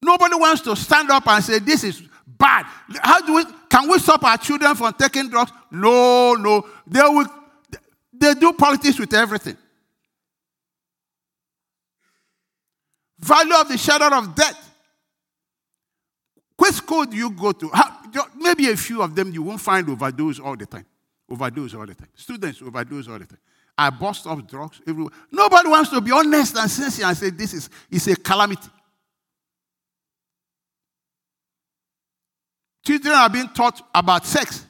[0.01, 2.65] Nobody wants to stand up and say, This is bad.
[3.01, 5.51] How do we can we stop our children from taking drugs?
[5.71, 6.67] No, no.
[6.85, 7.27] They will
[8.13, 9.57] they do politics with everything.
[13.19, 14.63] Value of the shadow of death.
[16.57, 17.71] Which school do you go to?
[18.35, 20.85] Maybe a few of them you won't find overdose all the time.
[21.29, 22.07] Overdose all the time.
[22.15, 23.39] Students overdose all the time.
[23.77, 25.13] I bust off drugs everywhere.
[25.31, 28.69] Nobody wants to be honest and sincere and say this is, is a calamity.
[32.87, 34.65] Children are being taught about sex.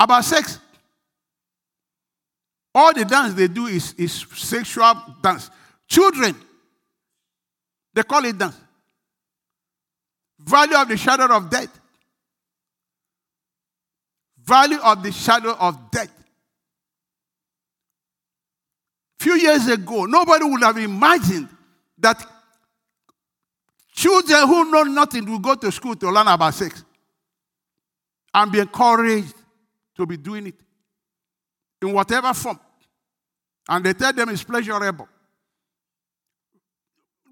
[0.00, 0.58] About sex.
[2.74, 5.48] All the dance they do is, is sexual dance.
[5.86, 6.34] Children,
[7.94, 8.56] they call it dance.
[10.40, 11.80] Value of the shadow of death.
[14.44, 16.10] Value of the shadow of death.
[19.20, 21.48] Few years ago, nobody would have imagined
[21.98, 22.26] that
[23.98, 26.84] Children who know nothing will go to school to learn about sex
[28.32, 29.34] and be encouraged
[29.96, 30.54] to be doing it
[31.82, 32.60] in whatever form.
[33.68, 35.08] And they tell them it's pleasurable.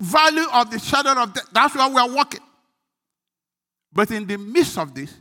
[0.00, 1.48] Value of the shadow of death.
[1.52, 2.40] That's why we are walking.
[3.92, 5.14] But in the midst of this,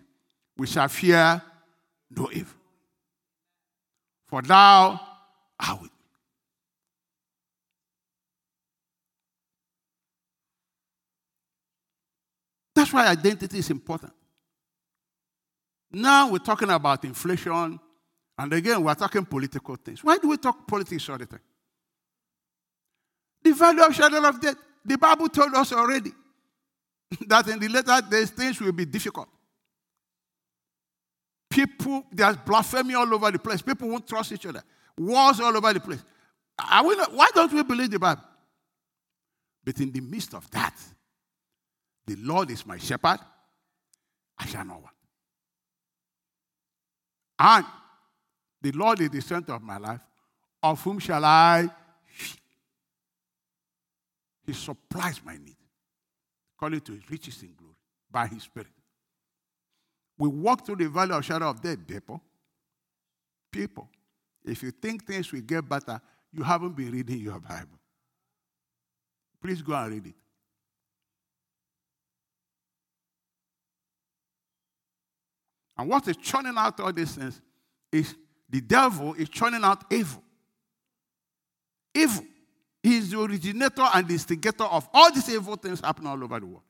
[0.57, 1.39] we shall fear
[2.09, 2.57] no evil.
[4.25, 4.99] For thou
[5.59, 5.91] art with
[12.75, 14.11] That's why identity is important.
[15.91, 17.79] Now we're talking about inflation,
[18.37, 20.03] and again, we're talking political things.
[20.03, 21.39] Why do we talk politics all the time?
[23.41, 24.57] The value of shadow of death.
[24.83, 26.11] The Bible told us already
[27.27, 29.29] that in the later days things will be difficult.
[31.49, 33.61] People, there's blasphemy all over the place.
[33.61, 34.63] People won't trust each other.
[34.97, 36.03] Wars all over the place.
[36.59, 38.23] Not, why don't we believe the Bible?
[39.63, 40.75] But in the midst of that,
[42.05, 43.19] the Lord is my shepherd,
[44.37, 44.95] I shall not want.
[47.39, 47.65] And
[48.61, 50.01] the Lord is the center of my life.
[50.61, 51.69] Of whom shall I?
[54.45, 55.57] He supplies my need,
[56.55, 57.75] according to his riches in glory,
[58.11, 58.67] by his spirit.
[60.17, 62.21] We walk through the valley of shadow of death, people.
[63.51, 63.89] People,
[64.43, 65.99] if you think things will get better,
[66.31, 67.79] you haven't been reading your Bible.
[69.41, 70.15] Please go and read it.
[75.77, 77.41] And what is churning out all these things
[77.91, 78.15] is
[78.49, 80.21] the devil is churning out evil.
[81.93, 82.25] Evil.
[82.81, 86.45] He is the originator and instigator of all these evil things happening all over the
[86.45, 86.61] world.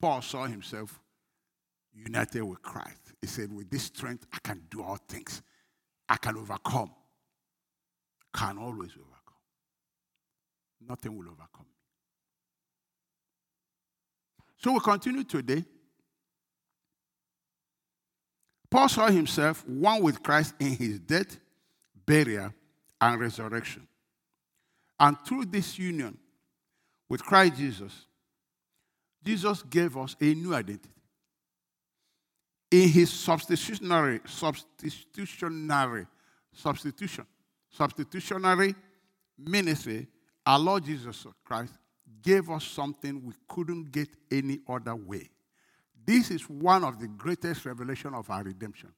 [0.00, 1.00] Paul saw himself
[1.94, 3.12] united with Christ.
[3.20, 5.40] He said, With this strength, I can do all things.
[6.08, 6.90] I can overcome
[8.34, 9.34] can always overcome.
[10.86, 11.74] Nothing will overcome me.
[14.58, 15.64] So we continue today.
[18.70, 21.38] Paul saw himself one with Christ in his death,
[22.04, 22.52] burial,
[23.00, 23.86] and resurrection.
[24.98, 26.18] And through this union
[27.08, 28.06] with Christ Jesus,
[29.24, 30.88] Jesus gave us a new identity.
[32.70, 36.06] In his substitutionary, substitutionary
[36.52, 37.26] substitution,
[37.76, 38.74] substitutionary
[39.38, 40.06] ministry,
[40.46, 41.72] our Lord Jesus Christ
[42.22, 45.28] gave us something we couldn't get any other way.
[46.06, 48.90] This is one of the greatest revelation of our redemption.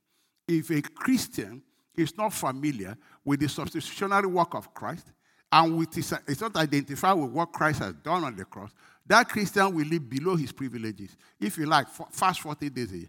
[0.46, 1.62] If a Christian
[1.96, 5.06] is not familiar with the substitutionary work of Christ
[5.50, 8.70] and with his, it's not identified with what Christ has done on the cross,
[9.06, 11.16] that Christian will live below his privileges.
[11.40, 13.08] If you like, fast 40 days a year.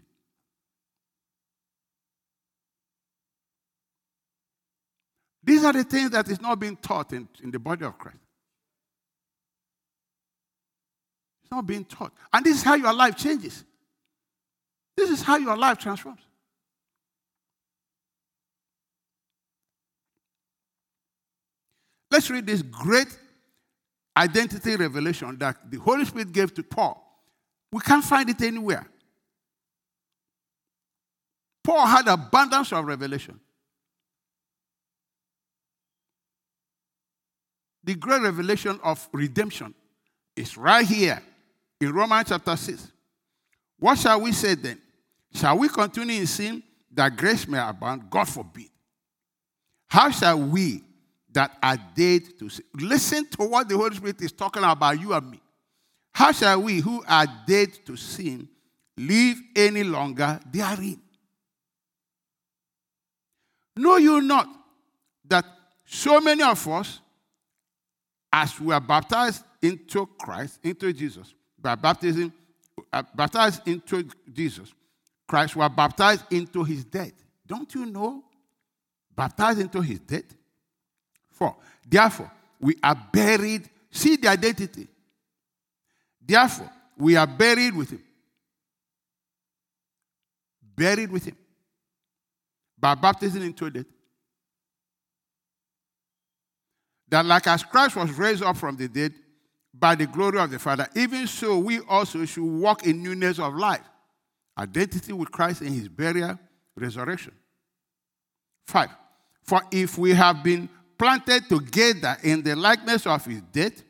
[5.42, 8.18] These are the things that is not being taught in, in the body of Christ.
[11.42, 12.12] It's not being taught.
[12.32, 13.64] And this is how your life changes.
[14.96, 16.20] This is how your life transforms.
[22.10, 23.16] Let's read this great
[24.16, 27.04] identity revelation that the Holy Spirit gave to Paul.
[27.70, 28.86] We can't find it anywhere.
[31.62, 33.38] Paul had abundance of revelation.
[37.88, 39.74] The great revelation of redemption
[40.36, 41.22] is right here
[41.80, 42.92] in Romans chapter 6.
[43.78, 44.78] What shall we say then?
[45.32, 46.62] Shall we continue in sin
[46.92, 48.10] that grace may abound?
[48.10, 48.68] God forbid.
[49.88, 50.84] How shall we
[51.32, 52.66] that are dead to sin?
[52.74, 55.40] Listen to what the Holy Spirit is talking about you and me.
[56.12, 58.46] How shall we who are dead to sin
[58.98, 61.00] live any longer therein?
[63.78, 64.46] Know you not
[65.26, 65.46] that
[65.86, 67.00] so many of us,
[68.42, 72.32] as we are baptized into Christ, into Jesus, by baptism,
[72.92, 74.72] uh, baptized into Jesus,
[75.26, 77.12] Christ were baptized into his death.
[77.44, 78.22] Don't you know?
[79.14, 80.36] Baptized into his death.
[81.32, 81.56] For,
[81.88, 82.30] Therefore,
[82.60, 83.68] we are buried.
[83.90, 84.86] See the identity.
[86.24, 88.02] Therefore, we are buried with him.
[90.76, 91.36] Buried with him.
[92.78, 93.86] By baptism into death.
[97.10, 99.14] That like as Christ was raised up from the dead
[99.72, 103.54] by the glory of the Father, even so we also should walk in newness of
[103.54, 103.82] life
[104.58, 106.38] identity with Christ in his burial,
[106.76, 107.32] resurrection.
[108.66, 108.90] Five,
[109.42, 113.82] for if we have been planted together in the likeness of his death,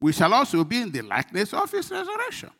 [0.00, 2.50] we shall also be in the likeness of his resurrection.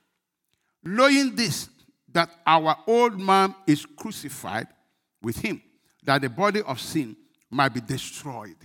[0.83, 1.69] Knowing this,
[2.11, 4.67] that our old man is crucified
[5.21, 5.63] with him,
[6.03, 7.17] that the body of sin
[7.51, 8.57] might be destroyed.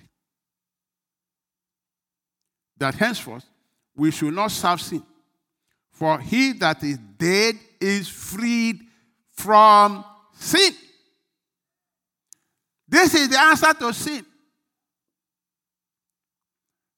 [2.80, 3.46] That henceforth
[3.96, 5.04] we should not serve sin.
[5.92, 8.82] For he that is dead is freed
[9.32, 10.74] from sin.
[12.88, 14.26] This is the answer to sin.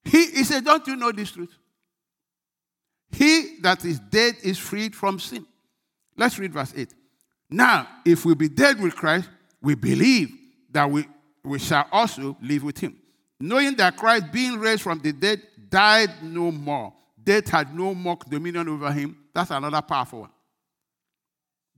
[0.04, 1.56] He, he said, Don't you know this truth?
[3.12, 5.46] He that is dead is freed from sin.
[6.16, 6.94] Let's read verse 8.
[7.50, 9.30] Now, if we be dead with Christ,
[9.62, 10.32] we believe
[10.72, 11.08] that we,
[11.44, 12.98] we shall also live with him.
[13.40, 16.94] Knowing that Christ, being raised from the dead, died no more.
[17.22, 19.18] Death had no more dominion over him.
[19.34, 20.30] That's another powerful one.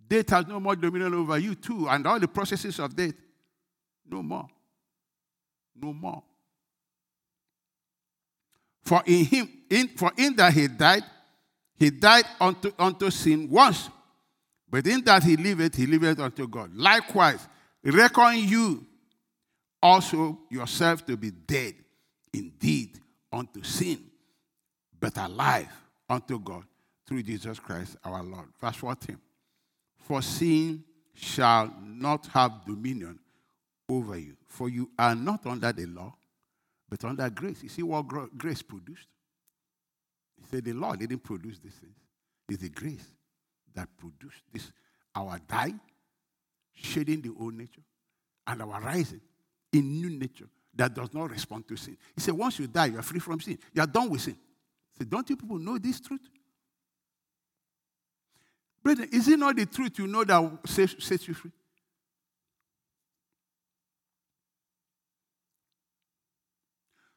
[0.08, 3.14] Death has no more dominion over you, too, and all the processes of death.
[4.10, 4.48] No more.
[5.76, 6.24] No more.
[8.84, 11.04] For in him, in, for in that he died,
[11.78, 13.90] he died unto, unto sin once.
[14.70, 16.74] But in that he liveth, he liveth unto God.
[16.76, 17.48] Likewise,
[17.84, 18.86] reckon you
[19.82, 21.76] also yourself to be dead
[22.34, 23.01] indeed
[23.32, 24.04] unto sin,
[25.00, 25.72] but alive
[26.10, 26.64] unto God
[27.08, 28.48] through Jesus Christ our Lord.
[28.60, 29.18] Verse 14.
[29.98, 33.20] For sin shall not have dominion
[33.90, 36.14] over you, for you are not under the law,
[36.90, 37.64] but under grace.
[37.64, 38.08] You see what
[38.38, 39.08] grace produced?
[40.40, 41.96] He said the law didn't produce these things.
[42.50, 43.06] It's the grace
[43.74, 44.72] that produced this.
[45.16, 45.80] Our dying,
[46.74, 47.84] shedding the old nature,
[48.48, 49.22] and our rising
[49.72, 51.98] in new nature that does not respond to sin.
[52.16, 53.58] He said, once you die, you are free from sin.
[53.74, 54.36] You are done with sin.
[54.94, 56.22] He said, don't you people know this truth?
[58.84, 61.52] Brethren, is it not the truth you know that sets you free?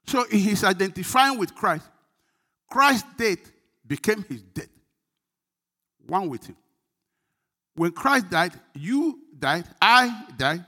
[0.07, 1.89] So he's identifying with Christ.
[2.71, 3.39] Christ's death
[3.87, 4.69] became his death.
[6.07, 6.57] One with him.
[7.75, 10.65] When Christ died, you died, I died,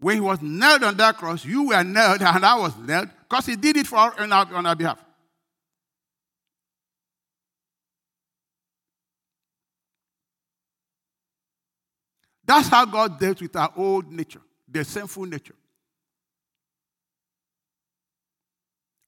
[0.00, 3.46] when he was nailed on that cross, you were nailed and I was nailed because
[3.46, 4.98] he did it for our, on, our, on our behalf.
[12.44, 15.54] That's how God dealt with our old nature, the sinful nature.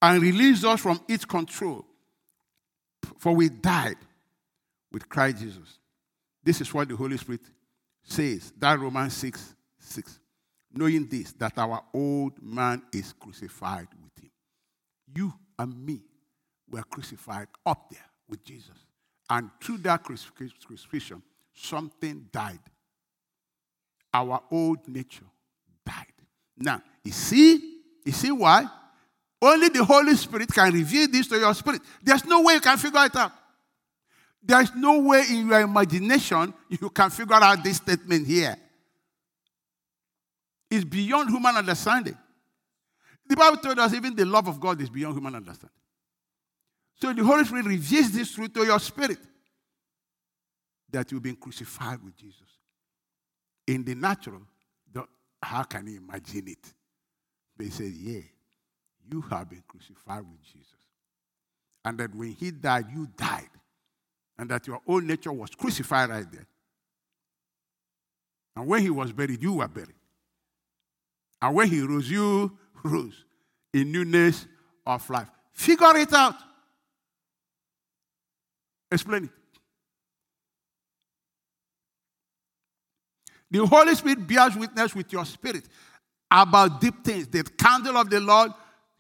[0.00, 1.84] And released us from its control.
[3.18, 3.96] For we died
[4.92, 5.78] with Christ Jesus.
[6.44, 7.40] This is what the Holy Spirit
[8.02, 8.52] says.
[8.58, 10.18] That Romans 6 6
[10.74, 14.30] knowing this, that our old man is crucified with him.
[15.14, 16.02] You and me
[16.70, 18.76] were crucified up there with Jesus.
[19.28, 21.22] And through that crucifixion,
[21.54, 22.60] something died.
[24.12, 25.24] Our old nature
[25.84, 26.06] died.
[26.56, 28.66] Now, you see, you see why?
[29.40, 31.82] Only the Holy Spirit can reveal this to your spirit.
[32.02, 33.32] There's no way you can figure it out.
[34.42, 38.56] There's no way in your imagination you can figure out this statement here.
[40.72, 42.16] It's beyond human understanding.
[43.28, 45.76] The Bible told us even the love of God is beyond human understanding.
[46.98, 49.18] So the Holy Spirit reveals this truth to your spirit
[50.90, 52.48] that you've been crucified with Jesus.
[53.66, 54.40] In the natural,
[54.90, 55.04] the,
[55.42, 56.72] how can you imagine it?
[57.58, 58.22] He said, Yeah,
[59.12, 60.68] you have been crucified with Jesus.
[61.84, 63.50] And that when he died, you died.
[64.38, 66.46] And that your own nature was crucified right there.
[68.56, 69.96] And when he was buried, you were buried.
[71.42, 73.24] And when he rose, you rose
[73.74, 74.46] in newness
[74.86, 75.28] of life.
[75.52, 76.36] Figure it out.
[78.90, 79.30] Explain it.
[83.50, 85.64] The Holy Spirit bears witness with your spirit
[86.30, 87.26] about deep things.
[87.26, 88.52] The candle of the Lord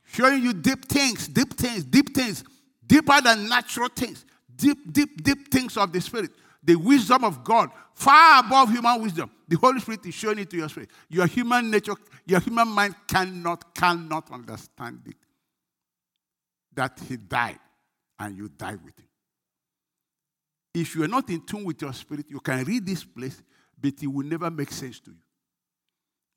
[0.04, 2.44] showing you deep things, deep things, deep things,
[2.86, 6.32] deeper than natural things, deep, deep, deep things of the Spirit.
[6.62, 9.30] The wisdom of God, far above human wisdom.
[9.48, 10.90] The Holy Spirit is showing it to your spirit.
[11.08, 11.94] Your human nature,
[12.24, 15.16] your human mind cannot, cannot understand it.
[16.74, 17.58] That He died
[18.18, 19.08] and you die with Him.
[20.74, 23.42] If you are not in tune with your spirit, you can read this place
[23.82, 25.16] but it will never make sense to you.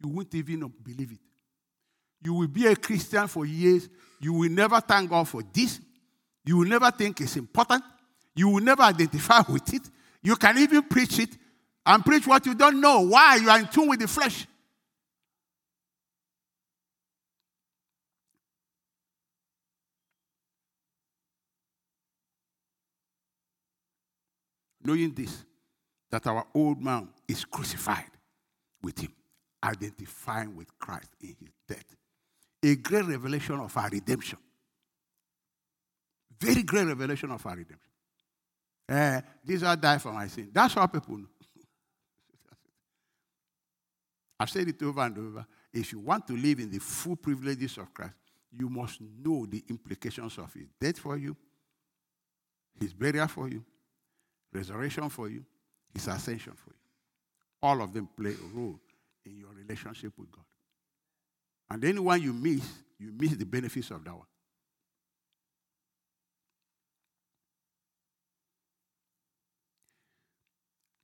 [0.02, 1.20] You won't even believe it.
[2.24, 3.88] You will be a Christian for years.
[4.20, 5.80] You will never thank God for this.
[6.44, 7.84] You will never think it's important.
[8.36, 9.84] You will never identify with it.
[10.26, 11.30] You can even preach it
[11.86, 13.02] and preach what you don't know.
[13.02, 13.36] Why?
[13.36, 14.48] You are in tune with the flesh.
[24.84, 25.46] Knowing this,
[26.10, 28.10] that our old man is crucified
[28.82, 29.14] with him,
[29.64, 31.96] identifying with Christ in his death.
[32.64, 34.40] A great revelation of our redemption.
[36.40, 37.95] Very great revelation of our redemption.
[38.88, 40.50] Uh, Jesus died for my sin.
[40.54, 41.28] That's how people know.
[44.40, 45.46] I've said it over and over.
[45.74, 48.14] If you want to live in the full privileges of Christ,
[48.58, 51.36] you must know the implications of his death for you,
[52.80, 53.64] his burial for you,
[54.54, 55.44] resurrection for you,
[55.94, 56.76] his ascension for you.
[57.62, 58.80] All of them play a role
[59.26, 60.46] in your relationship with God.
[61.70, 62.66] And anyone you miss,
[63.00, 64.28] you miss the benefits of that one.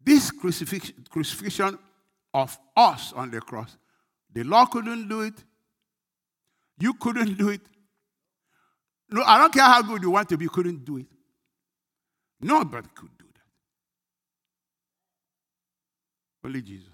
[0.04, 1.78] This crucifixion, crucifixion
[2.34, 3.78] of us on the cross,
[4.34, 5.34] the law couldn't do it.
[6.80, 7.62] You couldn't do it.
[9.10, 11.08] No, I don't care how good you want to be, you couldn't do it.
[12.40, 13.42] Nobody could do that.
[16.48, 16.88] Only Jesus.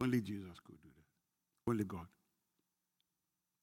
[0.00, 1.70] Only Jesus could do that.
[1.70, 2.06] Only God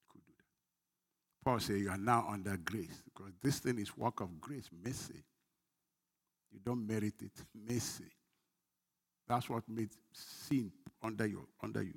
[0.08, 1.44] could do that.
[1.44, 5.24] Paul said, You are now under grace because this thing is work of grace, mercy.
[6.52, 8.10] You don't merit it, mercy.
[9.28, 10.72] That's what made sin
[11.02, 11.94] under you, under you,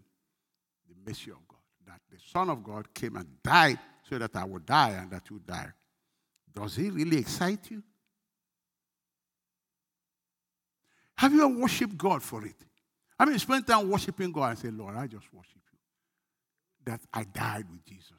[0.87, 1.57] the mercy of God.
[1.87, 3.79] That the Son of God came and died
[4.09, 5.71] so that I would die and that you die.
[6.53, 7.81] Does he really excite you?
[11.17, 12.55] Have you ever worshiped God for it?
[13.17, 15.79] I mean, spend time worshiping God and say, Lord, I just worship you.
[16.85, 18.11] That I died with Jesus.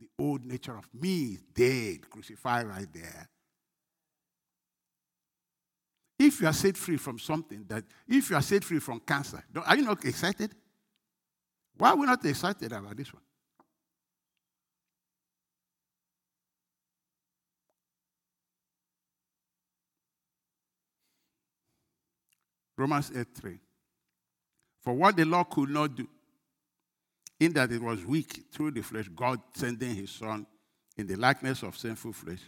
[0.00, 3.28] The old nature of me is dead, crucified right there.
[6.24, 9.42] If you are set free from something that, if you are set free from cancer,
[9.66, 10.54] are you not excited?
[11.76, 13.22] Why are we not excited about this one?
[22.76, 23.58] Romans 8 3.
[24.80, 26.06] For what the law could not do,
[27.40, 30.46] in that it was weak through the flesh, God sending his son
[30.96, 32.42] in the likeness of sinful flesh,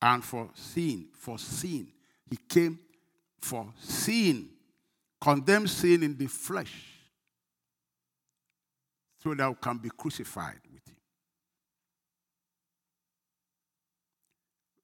[0.00, 1.88] and for sin, for sin,
[2.30, 2.78] he came
[3.40, 4.48] for sin,
[5.20, 6.84] condemned sin in the flesh,
[9.22, 10.96] so that we can be crucified with him.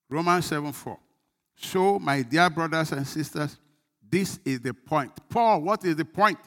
[0.08, 0.98] Romans 7 4.
[1.58, 3.56] So, my dear brothers and sisters,
[4.08, 5.12] this is the point.
[5.28, 6.38] Paul, what is the point?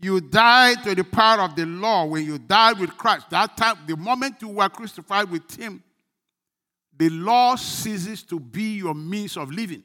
[0.00, 3.30] You died to the power of the law when you died with Christ.
[3.30, 5.82] That time, the moment you were crucified with Him,
[6.96, 9.82] the law ceases to be your means of living.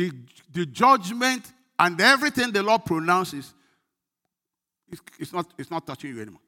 [0.00, 0.12] The,
[0.50, 3.52] the judgment and everything the law pronounces,
[4.88, 6.40] it's, it's, not, it's not touching you anymore.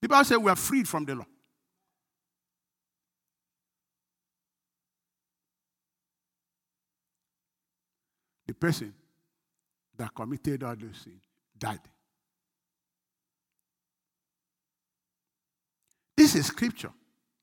[0.00, 1.26] The Bible says we are freed from the law.
[8.46, 8.94] the person
[9.98, 11.22] that committed all those sins
[11.58, 11.78] died.
[16.16, 16.92] This is scripture.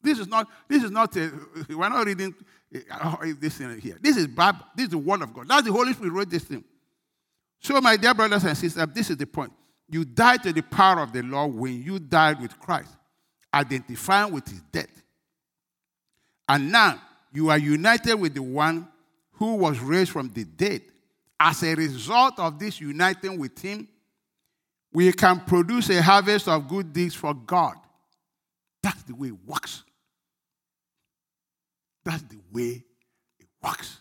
[0.01, 1.31] This is not, this is not, a,
[1.69, 2.33] we're not reading
[2.91, 3.97] uh, this thing here.
[4.01, 4.59] This is Bible.
[4.75, 5.47] This is the word of God.
[5.47, 6.63] That's the Holy Spirit wrote this thing.
[7.59, 9.51] So, my dear brothers and sisters, this is the point.
[9.89, 12.95] You died to the power of the law when you died with Christ,
[13.53, 15.03] identifying with his death.
[16.47, 17.01] And now
[17.33, 18.87] you are united with the one
[19.33, 20.81] who was raised from the dead.
[21.39, 23.87] As a result of this uniting with him,
[24.91, 27.75] we can produce a harvest of good deeds for God.
[28.81, 29.83] That's the way it works.
[32.07, 32.85] That's the way
[33.37, 33.97] it works.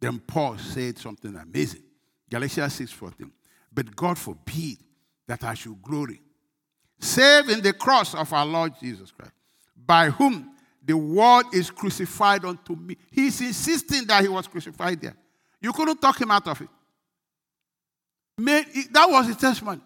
[0.00, 1.82] Then Paul said something amazing.
[2.30, 3.30] Galatians 6:14.
[3.70, 4.78] But God forbid
[5.26, 6.22] that I should glory,
[6.98, 9.34] save in the cross of our Lord Jesus Christ,
[9.76, 12.96] by whom the world is crucified unto me.
[13.10, 15.16] He's insisting that he was crucified there.
[15.60, 16.70] You couldn't talk him out of it.
[18.90, 19.82] That was his testimony.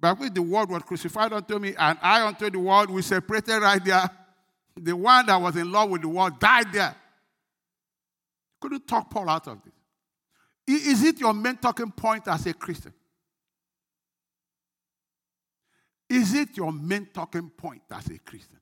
[0.00, 3.60] But with the world was crucified unto me, and I unto the world, we separated
[3.60, 4.10] right there.
[4.76, 6.96] The one that was in love with the world died there.
[8.60, 9.74] Couldn't talk Paul out of this.
[10.66, 12.94] Is it your main talking point as a Christian?
[16.08, 18.58] Is it your main talking point as a Christian?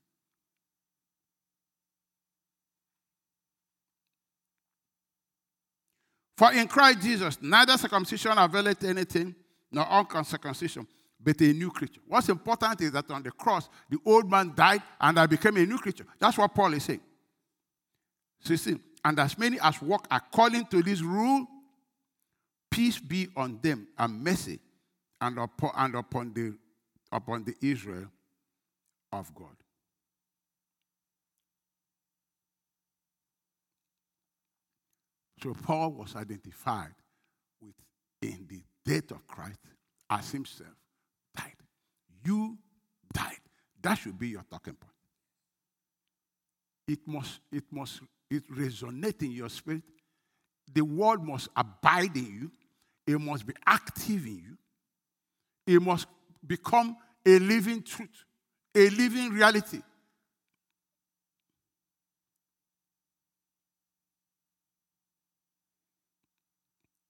[6.37, 9.35] For in Christ Jesus, neither circumcision availeth anything,
[9.71, 10.87] nor uncircumcision,
[11.21, 12.01] but a new creature.
[12.07, 15.65] What's important is that on the cross, the old man died and I became a
[15.65, 16.05] new creature.
[16.17, 17.01] That's what Paul is saying.
[18.41, 18.79] 16.
[19.03, 21.45] And as many as walk according to this rule,
[22.71, 24.59] peace be on them and mercy
[25.19, 26.53] and upon, and upon, the,
[27.11, 28.07] upon the Israel
[29.11, 29.55] of God.
[35.41, 36.93] So Paul was identified
[37.61, 37.75] with
[38.21, 39.59] in the death of Christ
[40.09, 40.78] as himself.
[42.29, 42.57] You
[43.11, 43.41] died.
[43.81, 44.93] That should be your talking point.
[46.87, 49.81] It must, it must it resonate in your spirit.
[50.71, 52.51] The word must abide in you.
[53.07, 55.75] It must be active in you.
[55.75, 56.05] It must
[56.45, 58.25] become a living truth,
[58.75, 59.81] a living reality.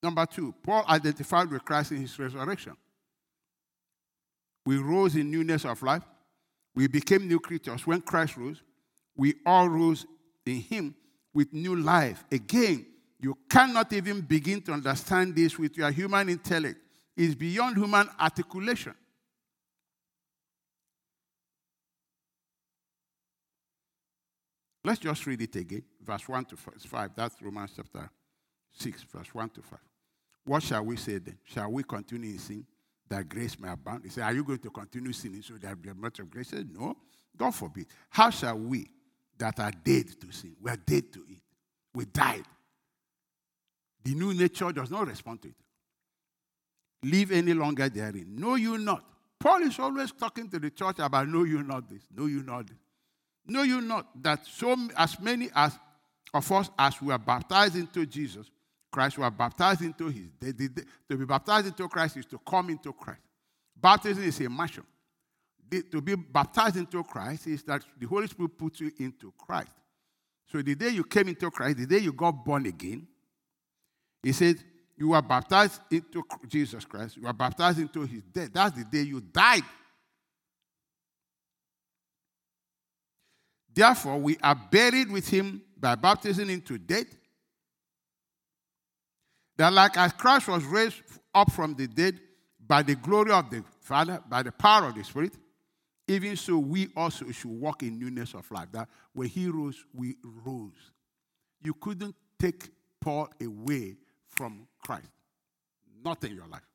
[0.01, 2.77] Number two, Paul identified with Christ in his resurrection.
[4.69, 6.03] We rose in newness of life.
[6.75, 7.87] We became new creatures.
[7.87, 8.61] When Christ rose,
[9.17, 10.05] we all rose
[10.45, 10.95] in him
[11.33, 12.23] with new life.
[12.31, 12.85] Again,
[13.19, 16.77] you cannot even begin to understand this with your human intellect.
[17.17, 18.93] It's beyond human articulation.
[24.83, 25.83] Let's just read it again.
[25.99, 27.11] Verse 1 to 5.
[27.15, 28.07] That's Romans chapter
[28.73, 29.79] 6, verse 1 to 5.
[30.45, 31.39] What shall we say then?
[31.43, 32.67] Shall we continue in sin
[33.09, 34.03] that grace may abound?
[34.03, 36.49] He said, Are you going to continue sinning so that there be much of grace?
[36.49, 36.95] Said, no,
[37.37, 37.87] God forbid.
[38.09, 38.87] How shall we
[39.39, 40.55] that are dead to sin.
[40.61, 41.41] We are dead to it.
[41.95, 42.43] We died.
[44.03, 45.55] The new nature does not respond to it.
[47.03, 48.35] Live any longer therein.
[48.35, 49.03] Know you not.
[49.39, 52.67] Paul is always talking to the church about know you not this, know you not
[52.67, 52.77] this.
[53.47, 55.79] Know you not that so as many as
[56.33, 58.51] of us as we are baptized into Jesus,
[58.91, 60.85] Christ were baptized into his death.
[61.09, 63.21] To be baptized into Christ is to come into Christ.
[63.75, 64.83] Baptism is a mission
[65.91, 69.71] to be baptized into Christ is that the Holy Spirit puts you into Christ.
[70.51, 73.07] So the day you came into Christ, the day you got born again,
[74.23, 74.57] he said,
[74.97, 77.17] You are baptized into Jesus Christ.
[77.17, 78.49] You are baptized into his death.
[78.51, 79.63] That's the day you died.
[83.73, 87.15] Therefore, we are buried with him by baptism into death.
[89.59, 91.01] That, like as Christ was raised
[91.35, 92.17] up from the dead
[92.65, 95.33] by the glory of the Father, by the power of the Spirit,
[96.07, 98.69] even so, we also should walk in newness of life.
[98.71, 100.91] That when he rose, we rose.
[101.61, 102.69] You couldn't take
[103.01, 103.97] Paul away
[104.29, 105.09] from Christ.
[106.05, 106.65] Not in your life.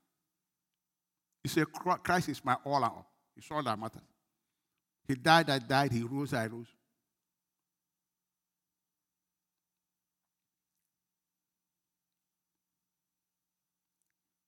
[1.42, 3.10] He said, Christ is my all and all.
[3.34, 4.02] It's all that matters.
[5.08, 5.90] He died, I died.
[5.90, 6.66] He rose, I rose.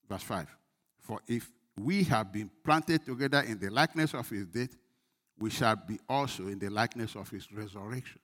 [0.08, 0.46] Verse 5.
[1.00, 4.76] For if we have been planted together in the likeness of his death,
[5.38, 8.20] we shall be also in the likeness of his resurrection.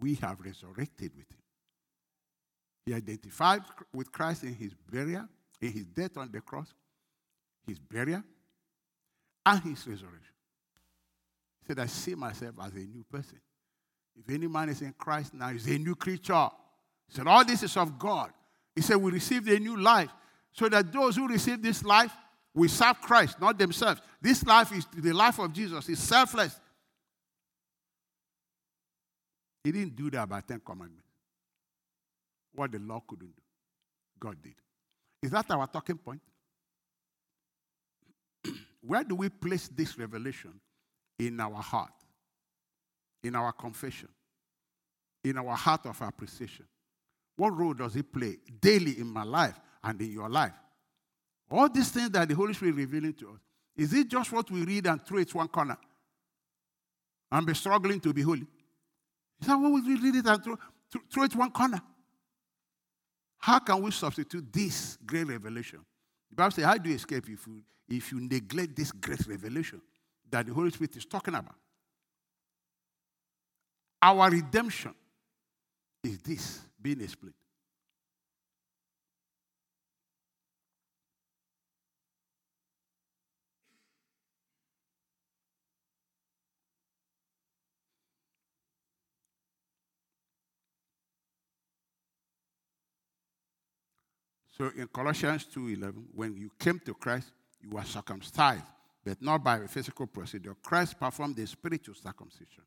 [0.00, 1.38] We have resurrected with him.
[2.86, 3.62] He identified
[3.94, 5.26] with Christ in his burial,
[5.60, 6.74] in his death on the cross,
[7.66, 8.22] his burial,
[9.46, 10.34] and his resurrection.
[11.60, 13.40] He said, I see myself as a new person.
[14.16, 16.48] If any man is in Christ now, he's a new creature.
[17.08, 18.30] He said, All this is of God.
[18.74, 20.10] He said, We received a new life.
[20.54, 22.12] So that those who receive this life
[22.54, 24.00] will serve Christ, not themselves.
[24.22, 26.58] This life is the life of Jesus, it's selfless.
[29.64, 31.08] He didn't do that by Ten Commandments.
[32.54, 33.42] What the law couldn't do,
[34.20, 34.54] God did.
[35.22, 36.20] Is that our talking point?
[38.82, 40.52] Where do we place this revelation
[41.18, 41.94] in our heart,
[43.24, 44.10] in our confession,
[45.24, 46.66] in our heart of appreciation?
[47.36, 50.52] What role does it play daily in my life and in your life?
[51.50, 53.40] All these things that the Holy Spirit revealing to us,
[53.76, 55.76] is it just what we read and throw it one corner
[57.30, 58.46] and be struggling to be holy?
[59.40, 60.56] Is that what we read it and throw,
[61.12, 61.80] throw it one corner?
[63.38, 65.80] How can we substitute this great revelation?
[66.30, 69.82] The Bible says, How do you escape if you, if you neglect this great revelation
[70.30, 71.54] that the Holy Spirit is talking about?
[74.00, 74.94] Our redemption
[76.02, 77.34] is this being explained.
[94.56, 98.64] So in Colossians 2:11, when you came to Christ, you were circumcised,
[99.04, 100.54] but not by a physical procedure.
[100.62, 102.62] Christ performed the spiritual circumcision,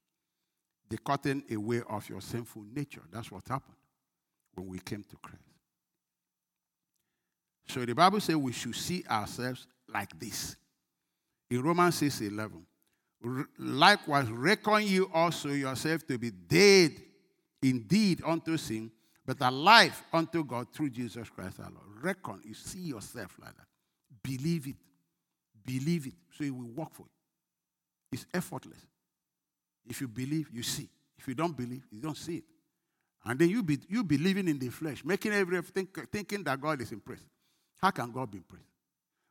[0.89, 3.03] the cutting away of your sinful nature.
[3.11, 3.77] That's what happened
[4.53, 5.43] when we came to Christ.
[7.69, 10.57] So the Bible says we should see ourselves like this.
[11.49, 12.65] In Romans 6:11,
[13.57, 17.01] likewise reckon you also yourself to be dead
[17.61, 18.91] indeed unto sin
[19.27, 22.01] but alive unto God through Jesus Christ our Lord.
[22.01, 23.65] Reckon, you see yourself like that.
[24.23, 24.75] Believe it.
[25.65, 26.13] Believe it.
[26.31, 27.09] So it will work for you.
[28.13, 28.79] It's effortless.
[29.85, 30.89] If you believe, you see.
[31.17, 32.43] If you don't believe, you don't see it.
[33.25, 36.93] And then you be you believing in the flesh, making everything thinking that God is
[36.93, 37.25] impressed.
[37.77, 38.69] How can God be impressed?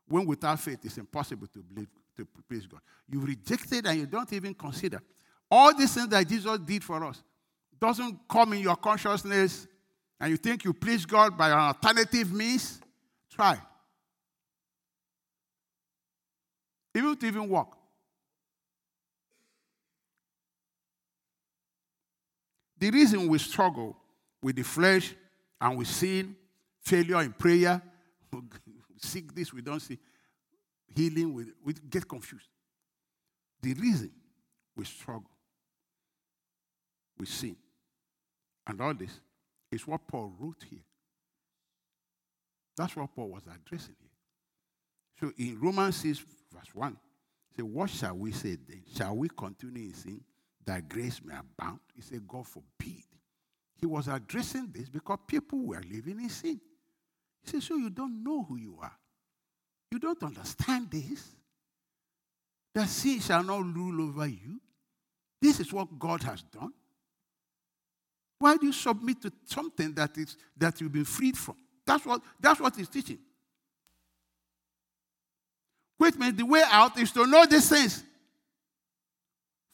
[0.07, 1.89] When without faith it's impossible to believe
[2.19, 2.81] to please God.
[3.09, 5.01] You rejected and you don't even consider.
[5.51, 7.23] All these things that Jesus did for us
[7.81, 9.67] doesn't come in your consciousness
[10.19, 12.81] and you think you please God by an alternative means,
[13.31, 13.61] try.
[16.95, 17.77] Even to even walk.
[22.79, 23.97] The reason we struggle
[24.43, 25.15] with the flesh
[25.61, 26.37] and we sin,
[26.81, 27.81] failure in prayer,
[28.97, 29.99] seek this, we don't see,
[30.95, 32.49] healing, we, we get confused.
[33.63, 34.11] The reason
[34.75, 35.31] we struggle
[37.19, 37.57] with sin
[38.67, 39.21] and all this
[39.71, 40.85] is what Paul wrote here.
[42.77, 44.11] That's what Paul was addressing here.
[45.19, 46.97] So in Romans 6, verse 1,
[47.57, 48.83] say, What shall we say then?
[48.95, 50.21] Shall we continue in sin
[50.67, 51.81] that grace may abound?
[51.95, 53.05] He said, God forbid.
[53.79, 56.61] He was addressing this because people were living in sin.
[57.43, 58.97] He said, So you don't know who you are.
[59.91, 61.29] You don't understand this.
[62.75, 64.61] That sin shall not rule over you.
[65.41, 66.73] This is what God has done.
[68.39, 71.57] Why do you submit to something that is that you've been freed from?
[71.87, 73.19] That's what that's what he's teaching.
[75.99, 78.03] Wait minute, the way out is to know these things.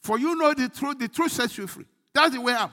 [0.01, 1.85] For you know the truth, the truth sets you free.
[2.13, 2.71] That's the way out.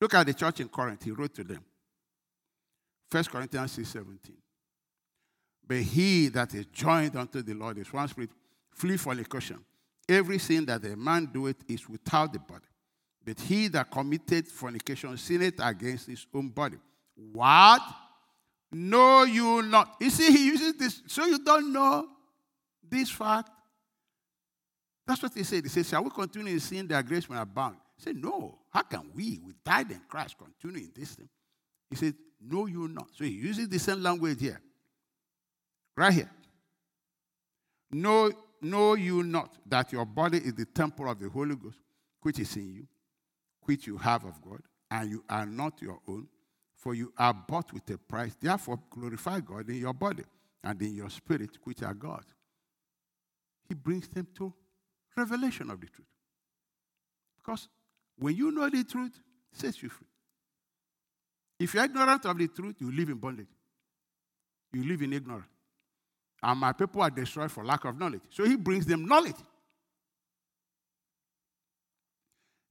[0.00, 1.02] Look at the church in Corinth.
[1.02, 1.64] He wrote to them.
[3.10, 4.36] 1 Corinthians 6 17.
[5.66, 8.30] But he that is joined unto the Lord is one spirit,
[8.70, 9.58] flee fornication.
[10.08, 12.64] Every sin that a man doeth is without the body.
[13.24, 16.78] But he that committed fornication sinneth against his own body.
[17.32, 17.82] What?
[18.72, 19.96] Know you not.
[20.00, 22.06] You see, he uses this, so you don't know
[22.88, 23.50] this fact.
[25.06, 25.64] That's what he said.
[25.64, 27.76] He said, Shall we continue in sin that grace may abound?
[27.96, 28.58] He said, No.
[28.70, 31.28] How can we, we died in Christ, continue in this thing?
[31.90, 33.08] He said, Know, you not.
[33.14, 34.60] So he uses the same language here.
[35.96, 36.30] Right here.
[37.90, 38.30] No,
[38.62, 41.78] know you not that your body is the temple of the Holy Ghost,
[42.22, 42.86] which is in you,
[43.62, 46.28] which you have of God, and you are not your own,
[46.76, 48.36] for you are bought with a price.
[48.40, 50.24] Therefore, glorify God in your body
[50.62, 52.24] and in your spirit, which are God.
[53.68, 54.52] He brings them to
[55.16, 56.06] revelation of the truth.
[57.36, 57.68] Because
[58.16, 59.12] when you know the truth,
[59.52, 60.06] it sets you free.
[61.58, 63.48] If you're ignorant of the truth, you live in bondage.
[64.72, 65.48] You live in ignorance
[66.42, 68.22] and my people are destroyed for lack of knowledge.
[68.30, 69.36] So he brings them knowledge.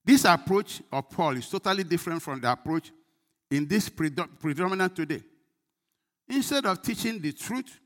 [0.05, 2.91] This approach of Paul is totally different from the approach
[3.51, 5.22] in this predominant today.
[6.30, 7.80] Instead of teaching the truth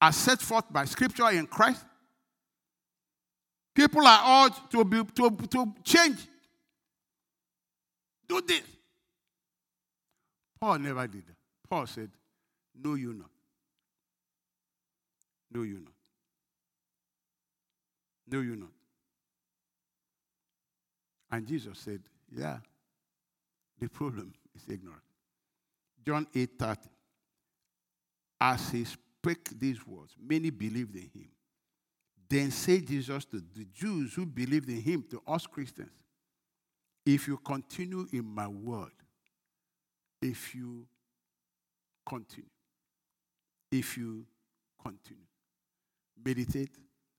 [0.00, 1.84] as set forth by scripture in Christ,
[3.78, 6.18] People are urged to, be, to, to change.
[8.28, 8.64] Do this.
[10.60, 11.36] Paul never did that.
[11.70, 12.10] Paul said,
[12.74, 13.30] Know, you not.
[15.52, 15.92] Know, you not.
[18.30, 18.68] Know, you not.
[21.30, 22.58] And Jesus said, Yeah,
[23.80, 25.02] the problem is ignorance.
[26.04, 26.80] John 8 30.
[28.40, 31.28] As he spake these words, many believed in him.
[32.28, 35.90] Then said Jesus to the Jews who believed in him, to us Christians,
[37.04, 38.92] if you continue in my word,
[40.20, 40.86] if you
[42.06, 42.50] continue,
[43.72, 44.26] if you
[44.82, 45.24] continue,
[46.24, 46.76] meditate,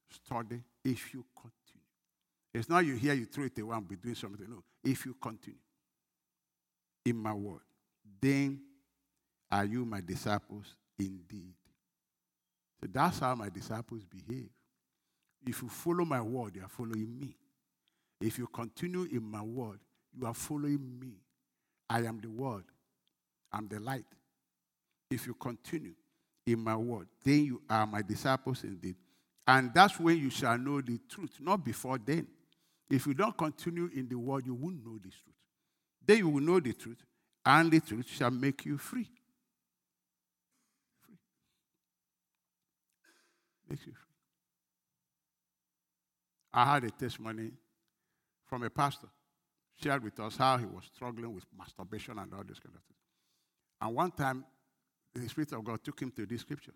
[0.10, 1.54] study, if you continue.
[2.54, 4.46] It's not you hear, you throw it away and be doing something.
[4.50, 5.60] No, if you continue
[7.06, 7.62] in my word,
[8.22, 8.60] then
[9.52, 11.54] are you my disciples indeed.
[12.80, 14.50] So that's how my disciples behave.
[15.46, 17.36] If you follow my word, you are following me.
[18.22, 19.80] If you continue in my word,
[20.14, 21.14] you are following me.
[21.90, 22.66] I am the word.
[23.52, 24.06] I'm the light.
[25.10, 25.94] If you continue
[26.54, 28.96] in my word, then you are my disciples indeed.
[29.48, 32.28] And that's when you shall know the truth, not before then.
[32.90, 35.36] If you don't continue in the word, you won't know this truth.
[36.06, 37.04] Then you will know the truth,
[37.46, 39.08] and the truth shall make you free.
[41.06, 41.18] Free.
[43.70, 44.14] Makes you free.
[46.54, 47.52] I had a testimony
[48.48, 49.08] from a pastor,
[49.82, 52.98] shared with us how he was struggling with masturbation and all this kind of thing.
[53.82, 54.44] And one time,
[55.14, 56.76] the Spirit of God took him to these scriptures.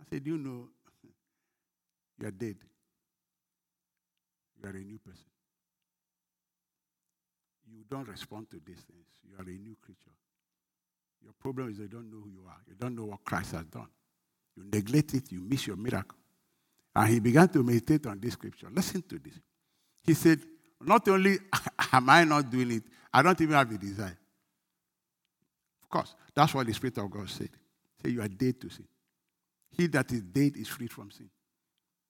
[0.00, 0.68] I said, You know,
[2.20, 2.56] you're dead.
[4.60, 5.24] You are a new person.
[7.70, 9.06] You don't respond to these things.
[9.28, 10.10] You are a new creature.
[11.22, 12.58] Your problem is you don't know who you are.
[12.66, 13.88] You don't know what Christ has done.
[14.56, 16.18] You neglect it, you miss your miracle.
[16.94, 18.68] And he began to meditate on this scripture.
[18.72, 19.34] Listen to this.
[20.04, 20.40] He said,
[20.80, 21.38] Not only
[21.92, 22.82] am I not doing it,
[23.12, 24.18] I don't even have the desire.
[25.88, 27.48] Of course, that's what the Spirit of God said.
[28.02, 28.86] Say, You are dead to sin.
[29.70, 31.30] He that is dead is freed from sin.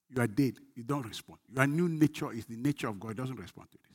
[0.09, 0.55] You are dead.
[0.75, 1.39] You don't respond.
[1.53, 3.11] Your new nature is the nature of God.
[3.11, 3.89] It doesn't respond to this.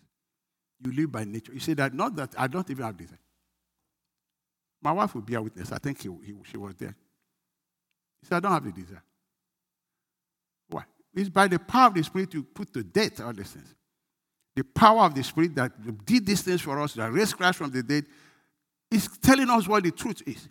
[0.84, 1.52] You live by nature.
[1.52, 3.18] You say that, not that I don't even have desire.
[4.82, 5.72] My wife will be a witness.
[5.72, 6.94] I think he, he, she was there.
[8.20, 9.02] He said, I don't have the desire.
[10.68, 10.84] Why?
[11.14, 13.74] It's by the power of the Spirit you put to death all these things.
[14.54, 17.70] The power of the Spirit that did these things for us, that raised Christ from
[17.70, 18.04] the dead,
[18.94, 20.48] is telling us what the truth is.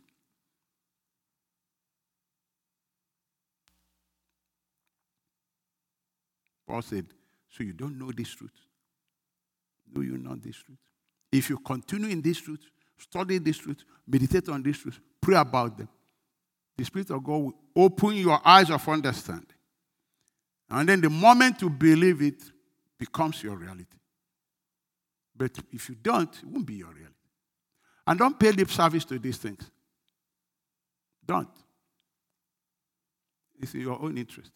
[6.67, 7.05] Paul said,
[7.49, 8.51] So you don't know this truth?
[9.93, 10.77] No, you know this truth.
[11.31, 12.61] If you continue in this truth,
[12.97, 15.89] study this truth, meditate on this truth, pray about them,
[16.77, 19.47] the Spirit of God will open your eyes of understanding.
[20.69, 22.41] And then the moment you believe it
[22.97, 23.97] becomes your reality.
[25.35, 27.12] But if you don't, it won't be your reality.
[28.05, 29.69] And don't pay lip service to these things.
[31.25, 31.49] Don't.
[33.59, 34.51] It's in your own interest.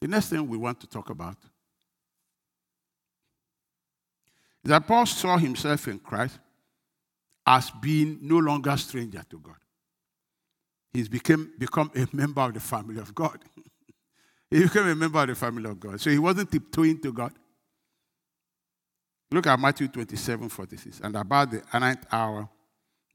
[0.00, 1.36] The next thing we want to talk about
[4.62, 6.38] is that Paul saw himself in Christ
[7.46, 9.56] as being no longer stranger to God.
[10.92, 13.38] He's became, become a member of the family of God.
[14.54, 16.00] he became a member of the family of God.
[16.00, 17.32] So he wasn't tiptoeing to God.
[19.32, 21.00] Look at Matthew 27 46.
[21.00, 22.48] And about the ninth hour,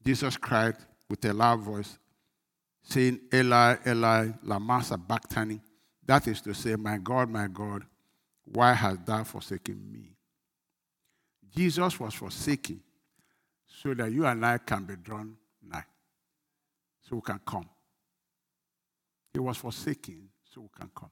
[0.04, 0.76] Jesus cried
[1.08, 1.98] with a loud voice,
[2.82, 5.62] saying, Eli, Eli, lama sabachthani.
[6.04, 7.86] That is to say, My God, my God,
[8.44, 10.14] why hast thou forsaken me?
[11.56, 12.82] Jesus was forsaken
[13.66, 15.36] so that you and I can be drawn
[15.66, 15.84] nigh,
[17.00, 17.66] so we can come.
[19.32, 21.10] He was forsaken so we can come.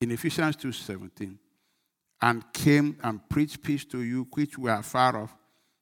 [0.00, 1.38] In Ephesians 2:17,
[2.22, 5.36] and came and preached peace to you which were afar off,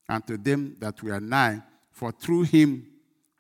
[0.09, 1.63] and to them that were nigh,
[1.93, 2.87] for through him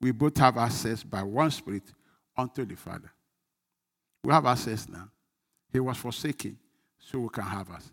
[0.00, 1.92] we both have access by one Spirit
[2.36, 3.10] unto the Father.
[4.22, 5.10] We have access now.
[5.72, 6.58] He was forsaken,
[6.98, 7.92] so we can have access.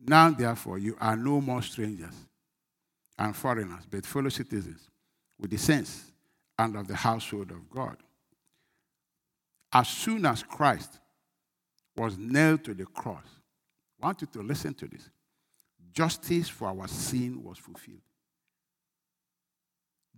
[0.00, 2.14] Now, therefore, you are no more strangers
[3.18, 4.88] and foreigners, but fellow citizens
[5.38, 6.12] with the saints
[6.58, 7.96] and of the household of God.
[9.72, 10.98] As soon as Christ
[11.96, 13.26] was nailed to the cross,
[14.00, 15.08] I want you to listen to this.
[15.92, 18.00] Justice for our sin was fulfilled.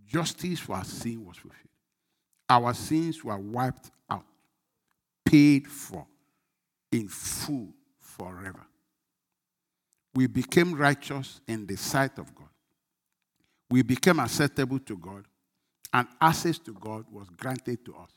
[0.06, 1.60] Justice for our sin was fulfilled.
[2.48, 4.24] Our sins were wiped out,
[5.24, 6.06] paid for
[6.92, 7.68] in full
[7.98, 8.66] forever
[10.14, 12.48] we became righteous in the sight of God.
[13.70, 15.24] we became acceptable to God,
[15.92, 18.10] and access to God was granted to us.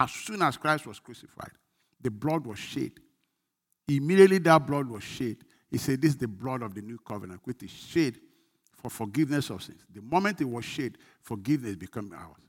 [0.00, 1.52] As soon as Christ was crucified,
[2.00, 2.92] the blood was shed.
[3.88, 5.36] Immediately that blood was shed.
[5.70, 8.16] He said, This is the blood of the new covenant, which is shed
[8.76, 9.80] for forgiveness of sins.
[9.92, 12.42] The moment it was shed, forgiveness became ours.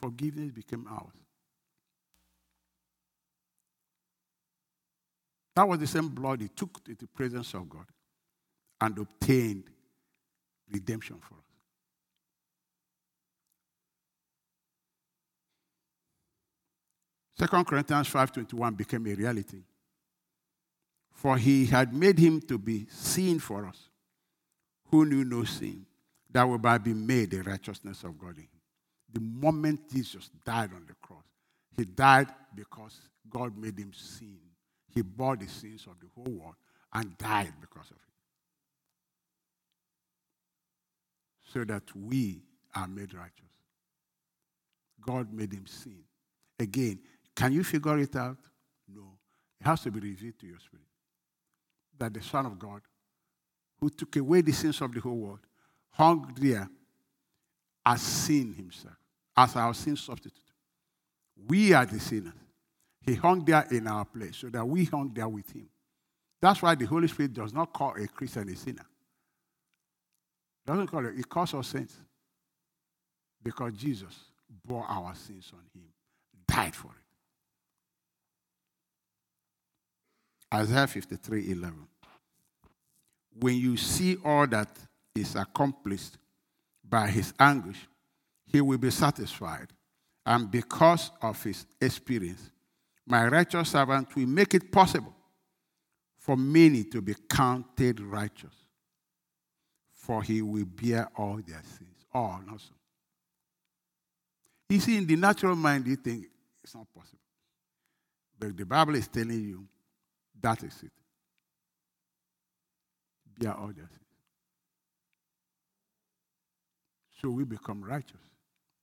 [0.00, 1.12] Forgiveness became ours.
[5.56, 7.86] That was the same blood he took to the presence of God
[8.80, 9.64] and obtained
[10.70, 11.43] redemption for us.
[17.36, 19.62] Second Corinthians 5:21 became a reality.
[21.12, 23.88] For he had made him to be sin for us,
[24.86, 25.86] who knew no sin,
[26.30, 28.60] that we might be made the righteousness of God in him.
[29.12, 31.24] The moment Jesus died on the cross,
[31.76, 34.38] he died because God made him sin.
[34.88, 36.56] He bore the sins of the whole world
[36.92, 38.02] and died because of it.
[41.52, 42.42] So that we
[42.74, 43.44] are made righteous.
[45.00, 46.04] God made him sin.
[46.58, 47.00] Again,
[47.34, 48.38] can you figure it out?
[48.88, 49.18] No.
[49.60, 50.86] It has to be revealed to your spirit.
[51.98, 52.82] That the Son of God,
[53.80, 55.40] who took away the sins of the whole world,
[55.90, 56.68] hung there
[57.84, 58.96] as sin himself,
[59.36, 60.40] as our sin substitute.
[61.48, 62.32] We are the sinners.
[63.00, 65.68] He hung there in our place so that we hung there with him.
[66.40, 68.86] That's why the Holy Spirit does not call a Christian a sinner.
[70.66, 71.96] Doesn't call it, it calls us saints.
[73.42, 74.14] Because Jesus
[74.64, 75.88] bore our sins on him,
[76.48, 77.03] died for it.
[80.54, 81.74] Isaiah 53 11.
[83.40, 84.68] When you see all that
[85.14, 86.16] is accomplished
[86.88, 87.88] by his anguish,
[88.46, 89.68] he will be satisfied.
[90.24, 92.50] And because of his experience,
[93.06, 95.14] my righteous servant will make it possible
[96.18, 98.54] for many to be counted righteous,
[99.92, 102.06] for he will bear all their sins.
[102.12, 102.72] All, not so.
[104.68, 106.26] You see, in the natural mind, you think
[106.62, 107.18] it's not possible.
[108.38, 109.66] But the Bible is telling you
[110.44, 110.90] that is it.
[113.38, 114.00] Bear their sins.
[117.20, 118.20] So we become righteous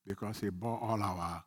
[0.04, 1.44] because he bore all our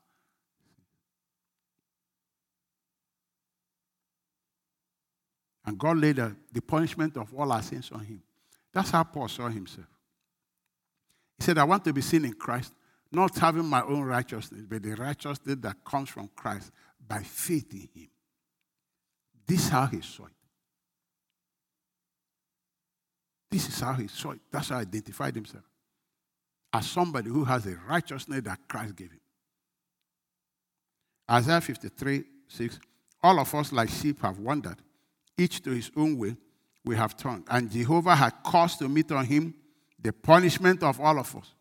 [5.66, 8.22] And God laid the punishment of all our sins on him.
[8.72, 9.88] That's how Paul saw himself.
[11.40, 12.72] He said, I want to be seen in Christ,
[13.12, 16.72] not having my own righteousness, but the righteousness that comes from Christ
[17.06, 18.10] by faith in him.
[19.48, 20.32] This is how he saw it.
[23.52, 24.40] This is how he saw it.
[24.52, 25.64] That's how he identified himself.
[26.74, 29.22] As somebody who has a righteousness that Christ gave him.
[31.30, 32.80] Isaiah 53 6
[33.24, 34.78] All of us, like sheep, have wandered
[35.38, 36.36] each to his own way,
[36.84, 37.46] we have turned.
[37.50, 39.54] And Jehovah had caused to meet on him
[40.02, 41.54] the punishment of all of us.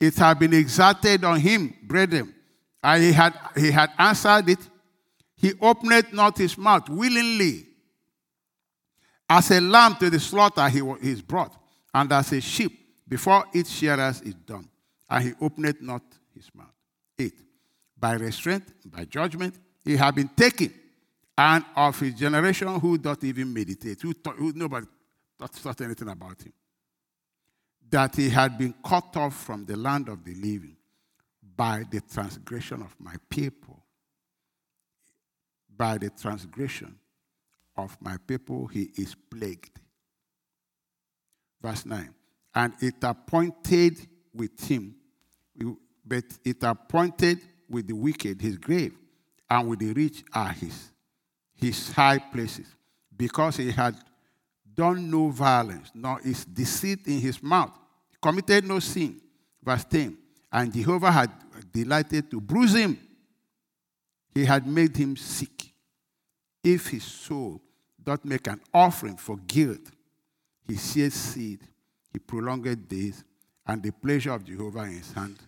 [0.00, 2.34] It had been exacted on him, brethren,
[2.82, 4.58] and he had, he had answered it.
[5.42, 7.66] He opened not his mouth willingly.
[9.28, 11.52] As a lamb to the slaughter, he is brought,
[11.92, 12.78] and as a sheep
[13.08, 14.70] before its shearers is dumb,
[15.10, 16.72] and he opened not his mouth.
[17.18, 17.32] 8.
[17.98, 20.72] By restraint, by judgment, he had been taken
[21.36, 24.86] and of his generation who don't even meditate, who, thought, who nobody
[25.36, 26.52] thought, thought anything about him.
[27.90, 30.76] That he had been cut off from the land of the living
[31.56, 33.81] by the transgression of my people.
[35.76, 36.96] By the transgression
[37.76, 39.80] of my people, he is plagued.
[41.60, 42.14] Verse 9.
[42.54, 43.98] And it appointed
[44.34, 44.94] with him,
[46.04, 48.94] but it appointed with the wicked his grave,
[49.48, 50.92] and with the rich are his
[51.54, 52.66] his high places,
[53.16, 53.96] because he had
[54.74, 57.72] done no violence, nor is deceit in his mouth.
[58.10, 59.20] He committed no sin.
[59.62, 60.18] Verse 10.
[60.50, 61.30] And Jehovah had
[61.72, 62.98] delighted to bruise him.
[64.34, 65.72] He had made him sick.
[66.62, 67.60] If his soul
[68.02, 69.90] doth make an offering for guilt,
[70.66, 71.60] he sees seed,
[72.12, 73.24] he prolonged days,
[73.66, 75.38] and the pleasure of Jehovah in his hand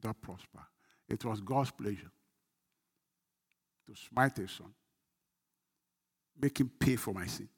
[0.00, 0.60] doth prosper.
[1.08, 2.10] It was God's pleasure
[3.86, 4.72] to smite his son
[6.40, 7.48] make him pay for my sin.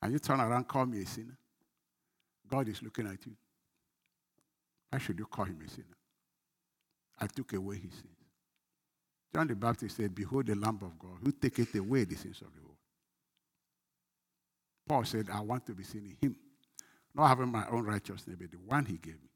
[0.00, 1.36] And you turn around, call me a sinner.
[2.48, 3.32] God is looking at you.
[4.90, 5.86] Why should you call him a sinner?
[7.20, 8.17] I took away his sins.
[9.34, 12.52] John the Baptist said, Behold the Lamb of God who taketh away the sins of
[12.54, 12.76] the world.
[14.88, 16.36] Paul said, I want to be seen in him,
[17.14, 19.28] not having my own righteousness, but the one he gave me.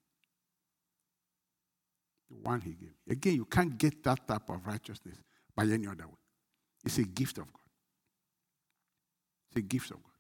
[2.31, 3.13] The one he gave me.
[3.13, 5.17] Again, you can't get that type of righteousness
[5.55, 6.15] by any other way.
[6.85, 7.61] It's a gift of God.
[9.51, 10.13] It's a gift of God.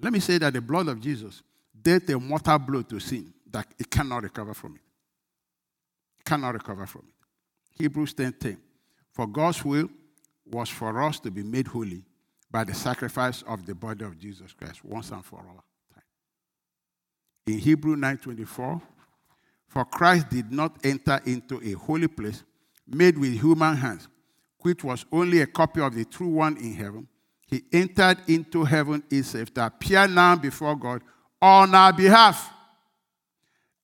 [0.00, 1.42] Let me say that the blood of Jesus
[1.80, 4.82] dealt a mortal blow to sin that it cannot recover from it.
[6.20, 7.21] it cannot recover from it.
[7.82, 8.58] Hebrews 10 10.
[9.10, 9.88] For God's will
[10.46, 12.04] was for us to be made holy
[12.48, 16.04] by the sacrifice of the body of Jesus Christ once and for all time.
[17.48, 18.80] In Hebrew 9:24,
[19.66, 22.44] for Christ did not enter into a holy place
[22.86, 24.06] made with human hands,
[24.60, 27.08] which was only a copy of the true one in heaven.
[27.48, 31.02] He entered into heaven itself to appear now before God
[31.40, 32.48] on our behalf.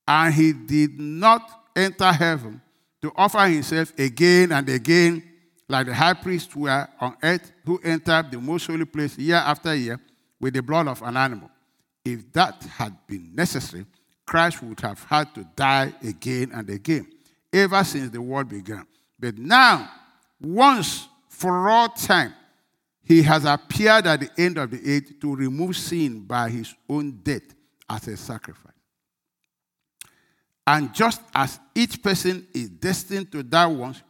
[0.06, 2.62] And he did not enter heaven
[3.02, 5.22] to offer himself again and again,
[5.68, 9.74] like the high priests were on earth who entered the most holy place year after
[9.74, 10.00] year
[10.40, 11.50] with the blood of an animal.
[12.04, 13.84] If that had been necessary,
[14.24, 17.06] Christ would have had to die again and again,
[17.52, 18.86] ever since the world began.
[19.18, 19.90] But now,
[20.40, 22.34] once for all time,
[23.04, 27.20] he has appeared at the end of the age to remove sin by his own
[27.22, 27.54] death
[27.88, 28.77] as a sacrifice.
[30.68, 34.02] And just as each person is destined to die once,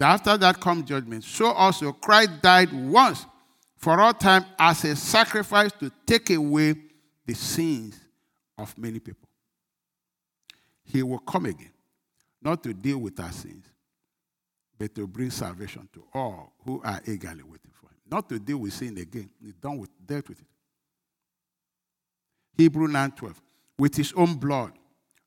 [0.00, 3.26] after that comes judgment, so also Christ died once
[3.76, 6.76] for all time as a sacrifice to take away
[7.26, 7.98] the sins
[8.56, 9.28] of many people.
[10.84, 11.72] He will come again,
[12.40, 13.64] not to deal with our sins,
[14.78, 17.98] but to bring salvation to all who are eagerly waiting for him.
[18.08, 19.30] Not to deal with sin again.
[19.42, 20.46] He's done with dealt with it.
[22.56, 23.34] Hebrew 9:12.
[23.76, 24.78] With his own blood,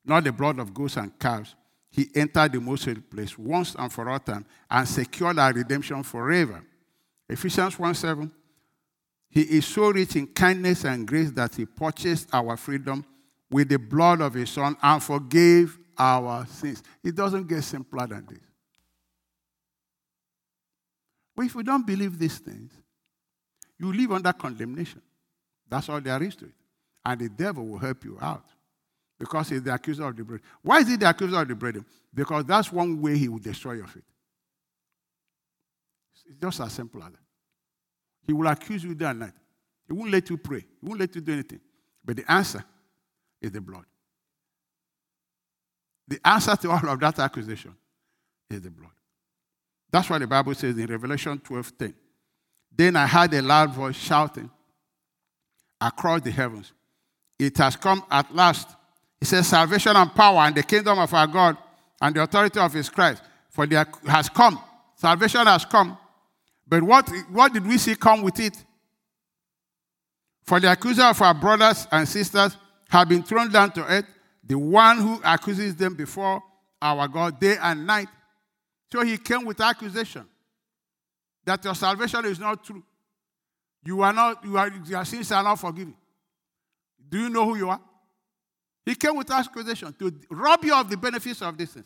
[0.04, 1.54] not the blood of goats and calves,
[1.90, 6.02] he entered the most holy place once and for all time and secured our redemption
[6.02, 6.64] forever.
[7.28, 8.32] Ephesians 1 7.
[9.28, 13.04] He is so rich in kindness and grace that he purchased our freedom
[13.50, 16.82] with the blood of his son and forgave our sins.
[17.04, 18.40] It doesn't get simpler than this.
[21.34, 22.72] But if you don't believe these things,
[23.78, 25.02] you live under condemnation.
[25.68, 26.54] That's all there is to it.
[27.04, 28.44] And the devil will help you out
[29.22, 30.42] because he's the accuser of the brethren.
[30.62, 31.86] Why is he the accuser of the brethren?
[32.12, 34.02] Because that's one way he will destroy your faith.
[36.12, 37.20] It's just as simple as that.
[38.26, 39.34] He will accuse you day and night.
[39.86, 40.58] He won't let you pray.
[40.58, 41.60] He won't let you do anything.
[42.04, 42.64] But the answer
[43.40, 43.84] is the blood.
[46.08, 47.76] The answer to all of that accusation
[48.50, 48.90] is the blood.
[49.88, 51.94] That's why the Bible says in Revelation 12 10.
[52.76, 54.50] Then I heard a loud voice shouting
[55.80, 56.72] across the heavens,
[57.38, 58.68] It has come at last.
[59.22, 61.56] It says, Salvation and power and the kingdom of our God
[62.00, 63.22] and the authority of his Christ.
[63.50, 64.60] For there has come.
[64.96, 65.96] Salvation has come.
[66.66, 68.64] But what, what did we see come with it?
[70.42, 72.56] For the accuser of our brothers and sisters
[72.88, 74.06] have been thrown down to earth,
[74.42, 76.42] the one who accuses them before
[76.80, 78.08] our God day and night.
[78.92, 80.26] So he came with accusation
[81.44, 82.82] that your salvation is not true.
[83.84, 85.94] You are not, you are, your sins are not forgiven.
[87.08, 87.80] Do you know who you are?
[88.84, 91.84] He came with accusation to rob you of the benefits of this Thing.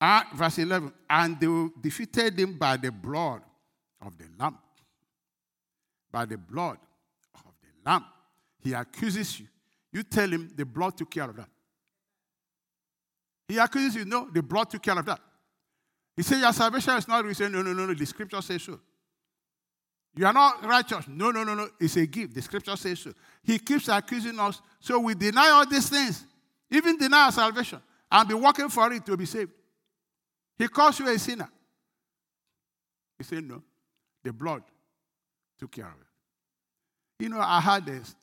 [0.00, 3.40] And verse 11, and they defeated him by the blood
[4.02, 4.58] of the Lamb.
[6.12, 6.76] By the blood
[7.34, 8.04] of the Lamb.
[8.62, 9.46] He accuses you.
[9.92, 11.48] You tell him the blood took care of that.
[13.48, 15.20] He accuses you, no, the blood took care of that.
[16.16, 17.50] He says your salvation is not real.
[17.50, 18.78] No, no, no, no, the scripture says so.
[20.16, 21.06] You are not righteous.
[21.08, 21.68] No, no, no, no.
[21.80, 22.34] It's a gift.
[22.34, 23.12] The scripture says so.
[23.42, 24.60] He keeps accusing us.
[24.80, 26.24] So we deny all these things,
[26.70, 27.80] even deny our salvation,
[28.10, 29.50] and be working for it to be saved.
[30.56, 31.48] He calls you a sinner.
[33.18, 33.62] He said, no.
[34.22, 34.62] The blood
[35.58, 37.24] took care of it.
[37.24, 38.14] You know, I had this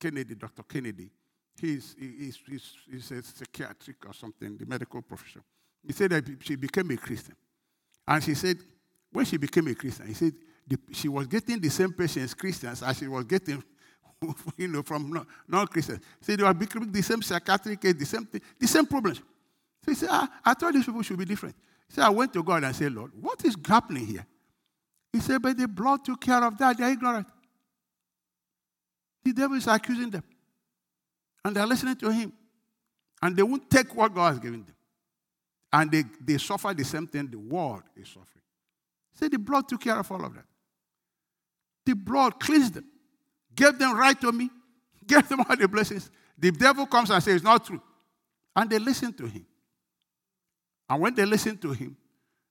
[0.00, 0.62] Kennedy, Dr.
[0.62, 1.10] Kennedy.
[1.58, 5.42] He's, he's, he's, he's a psychiatric or something, the medical profession.
[5.86, 7.34] He said that she became a Christian.
[8.06, 8.58] And she said,
[9.14, 10.32] when she became a Christian, he said
[10.66, 13.62] the, she was getting the same patients, Christians, as she was getting
[14.56, 16.00] you know, from non Christians.
[16.18, 19.18] He said they were becoming the same psychiatric case, the same thing, the same problems.
[19.84, 21.54] So he said, ah, I thought these people should be different.
[21.88, 24.26] Said, I went to God and said, Lord, what is happening here?
[25.12, 26.76] He said, but the blood took care of that.
[26.76, 27.28] They're ignorant.
[29.22, 30.24] The devil is accusing them.
[31.44, 32.32] And they're listening to him.
[33.22, 34.74] And they won't take what God has given them.
[35.72, 38.43] And they, they suffer the same thing the world is suffering.
[39.14, 40.44] Say the blood took care of all of that.
[41.86, 42.86] The blood cleansed them,
[43.54, 44.50] gave them right to me,
[45.06, 46.10] gave them all the blessings.
[46.36, 47.80] The devil comes and says it's not true.
[48.56, 49.46] And they listen to him.
[50.88, 51.96] And when they listen to him,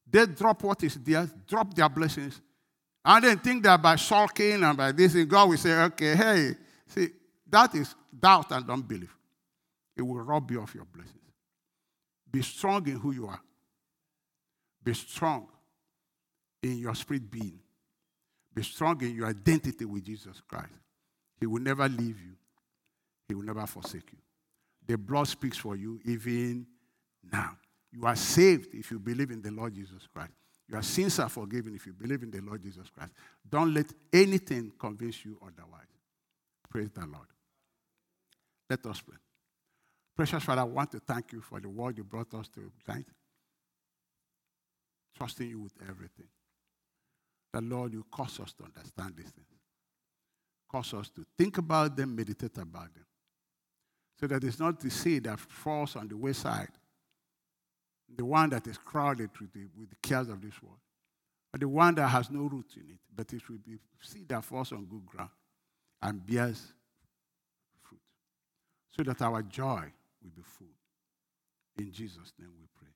[0.10, 2.40] they drop what is theirs, drop their blessings,
[3.06, 6.52] and then think that by sulking and by this, and God will say, okay, hey,
[6.88, 7.10] see,
[7.50, 9.16] that is doubt and unbelief.
[9.96, 11.18] It will rob you of your blessings.
[12.32, 13.42] Be strong in who you are.
[14.84, 15.48] Be strong
[16.64, 17.60] in your spirit being.
[18.56, 20.74] Be strong in your identity with Jesus Christ.
[21.40, 22.36] He will never leave you,
[23.28, 24.20] He will never forsake you.
[24.86, 26.66] The blood speaks for you even
[27.32, 27.58] now.
[27.92, 30.32] You are saved if you believe in the Lord Jesus Christ.
[30.70, 33.12] Your sins are forgiven if you believe in the Lord Jesus Christ.
[33.48, 35.86] Don't let anything convince you otherwise.
[36.70, 37.28] Praise the Lord.
[38.70, 39.18] Let us pray.
[40.16, 43.06] Precious Father, I want to thank you for the word you brought us to tonight.
[45.18, 46.28] Trusting you with everything.
[47.54, 49.48] The Lord, you cause us to understand these things.
[50.70, 53.06] Cause us to think about them, meditate about them.
[54.20, 56.72] So that it's not the seed that falls on the wayside,
[58.16, 60.80] the one that is crowded with the, with the cares of this world,
[61.52, 64.44] but the one that has no root in it, but it will be seed that
[64.44, 65.30] falls on good ground
[66.02, 66.74] and bears
[67.84, 68.02] fruit.
[68.98, 69.92] So that our joy
[70.24, 70.68] will be full.
[71.78, 72.93] In Jesus' name we pray.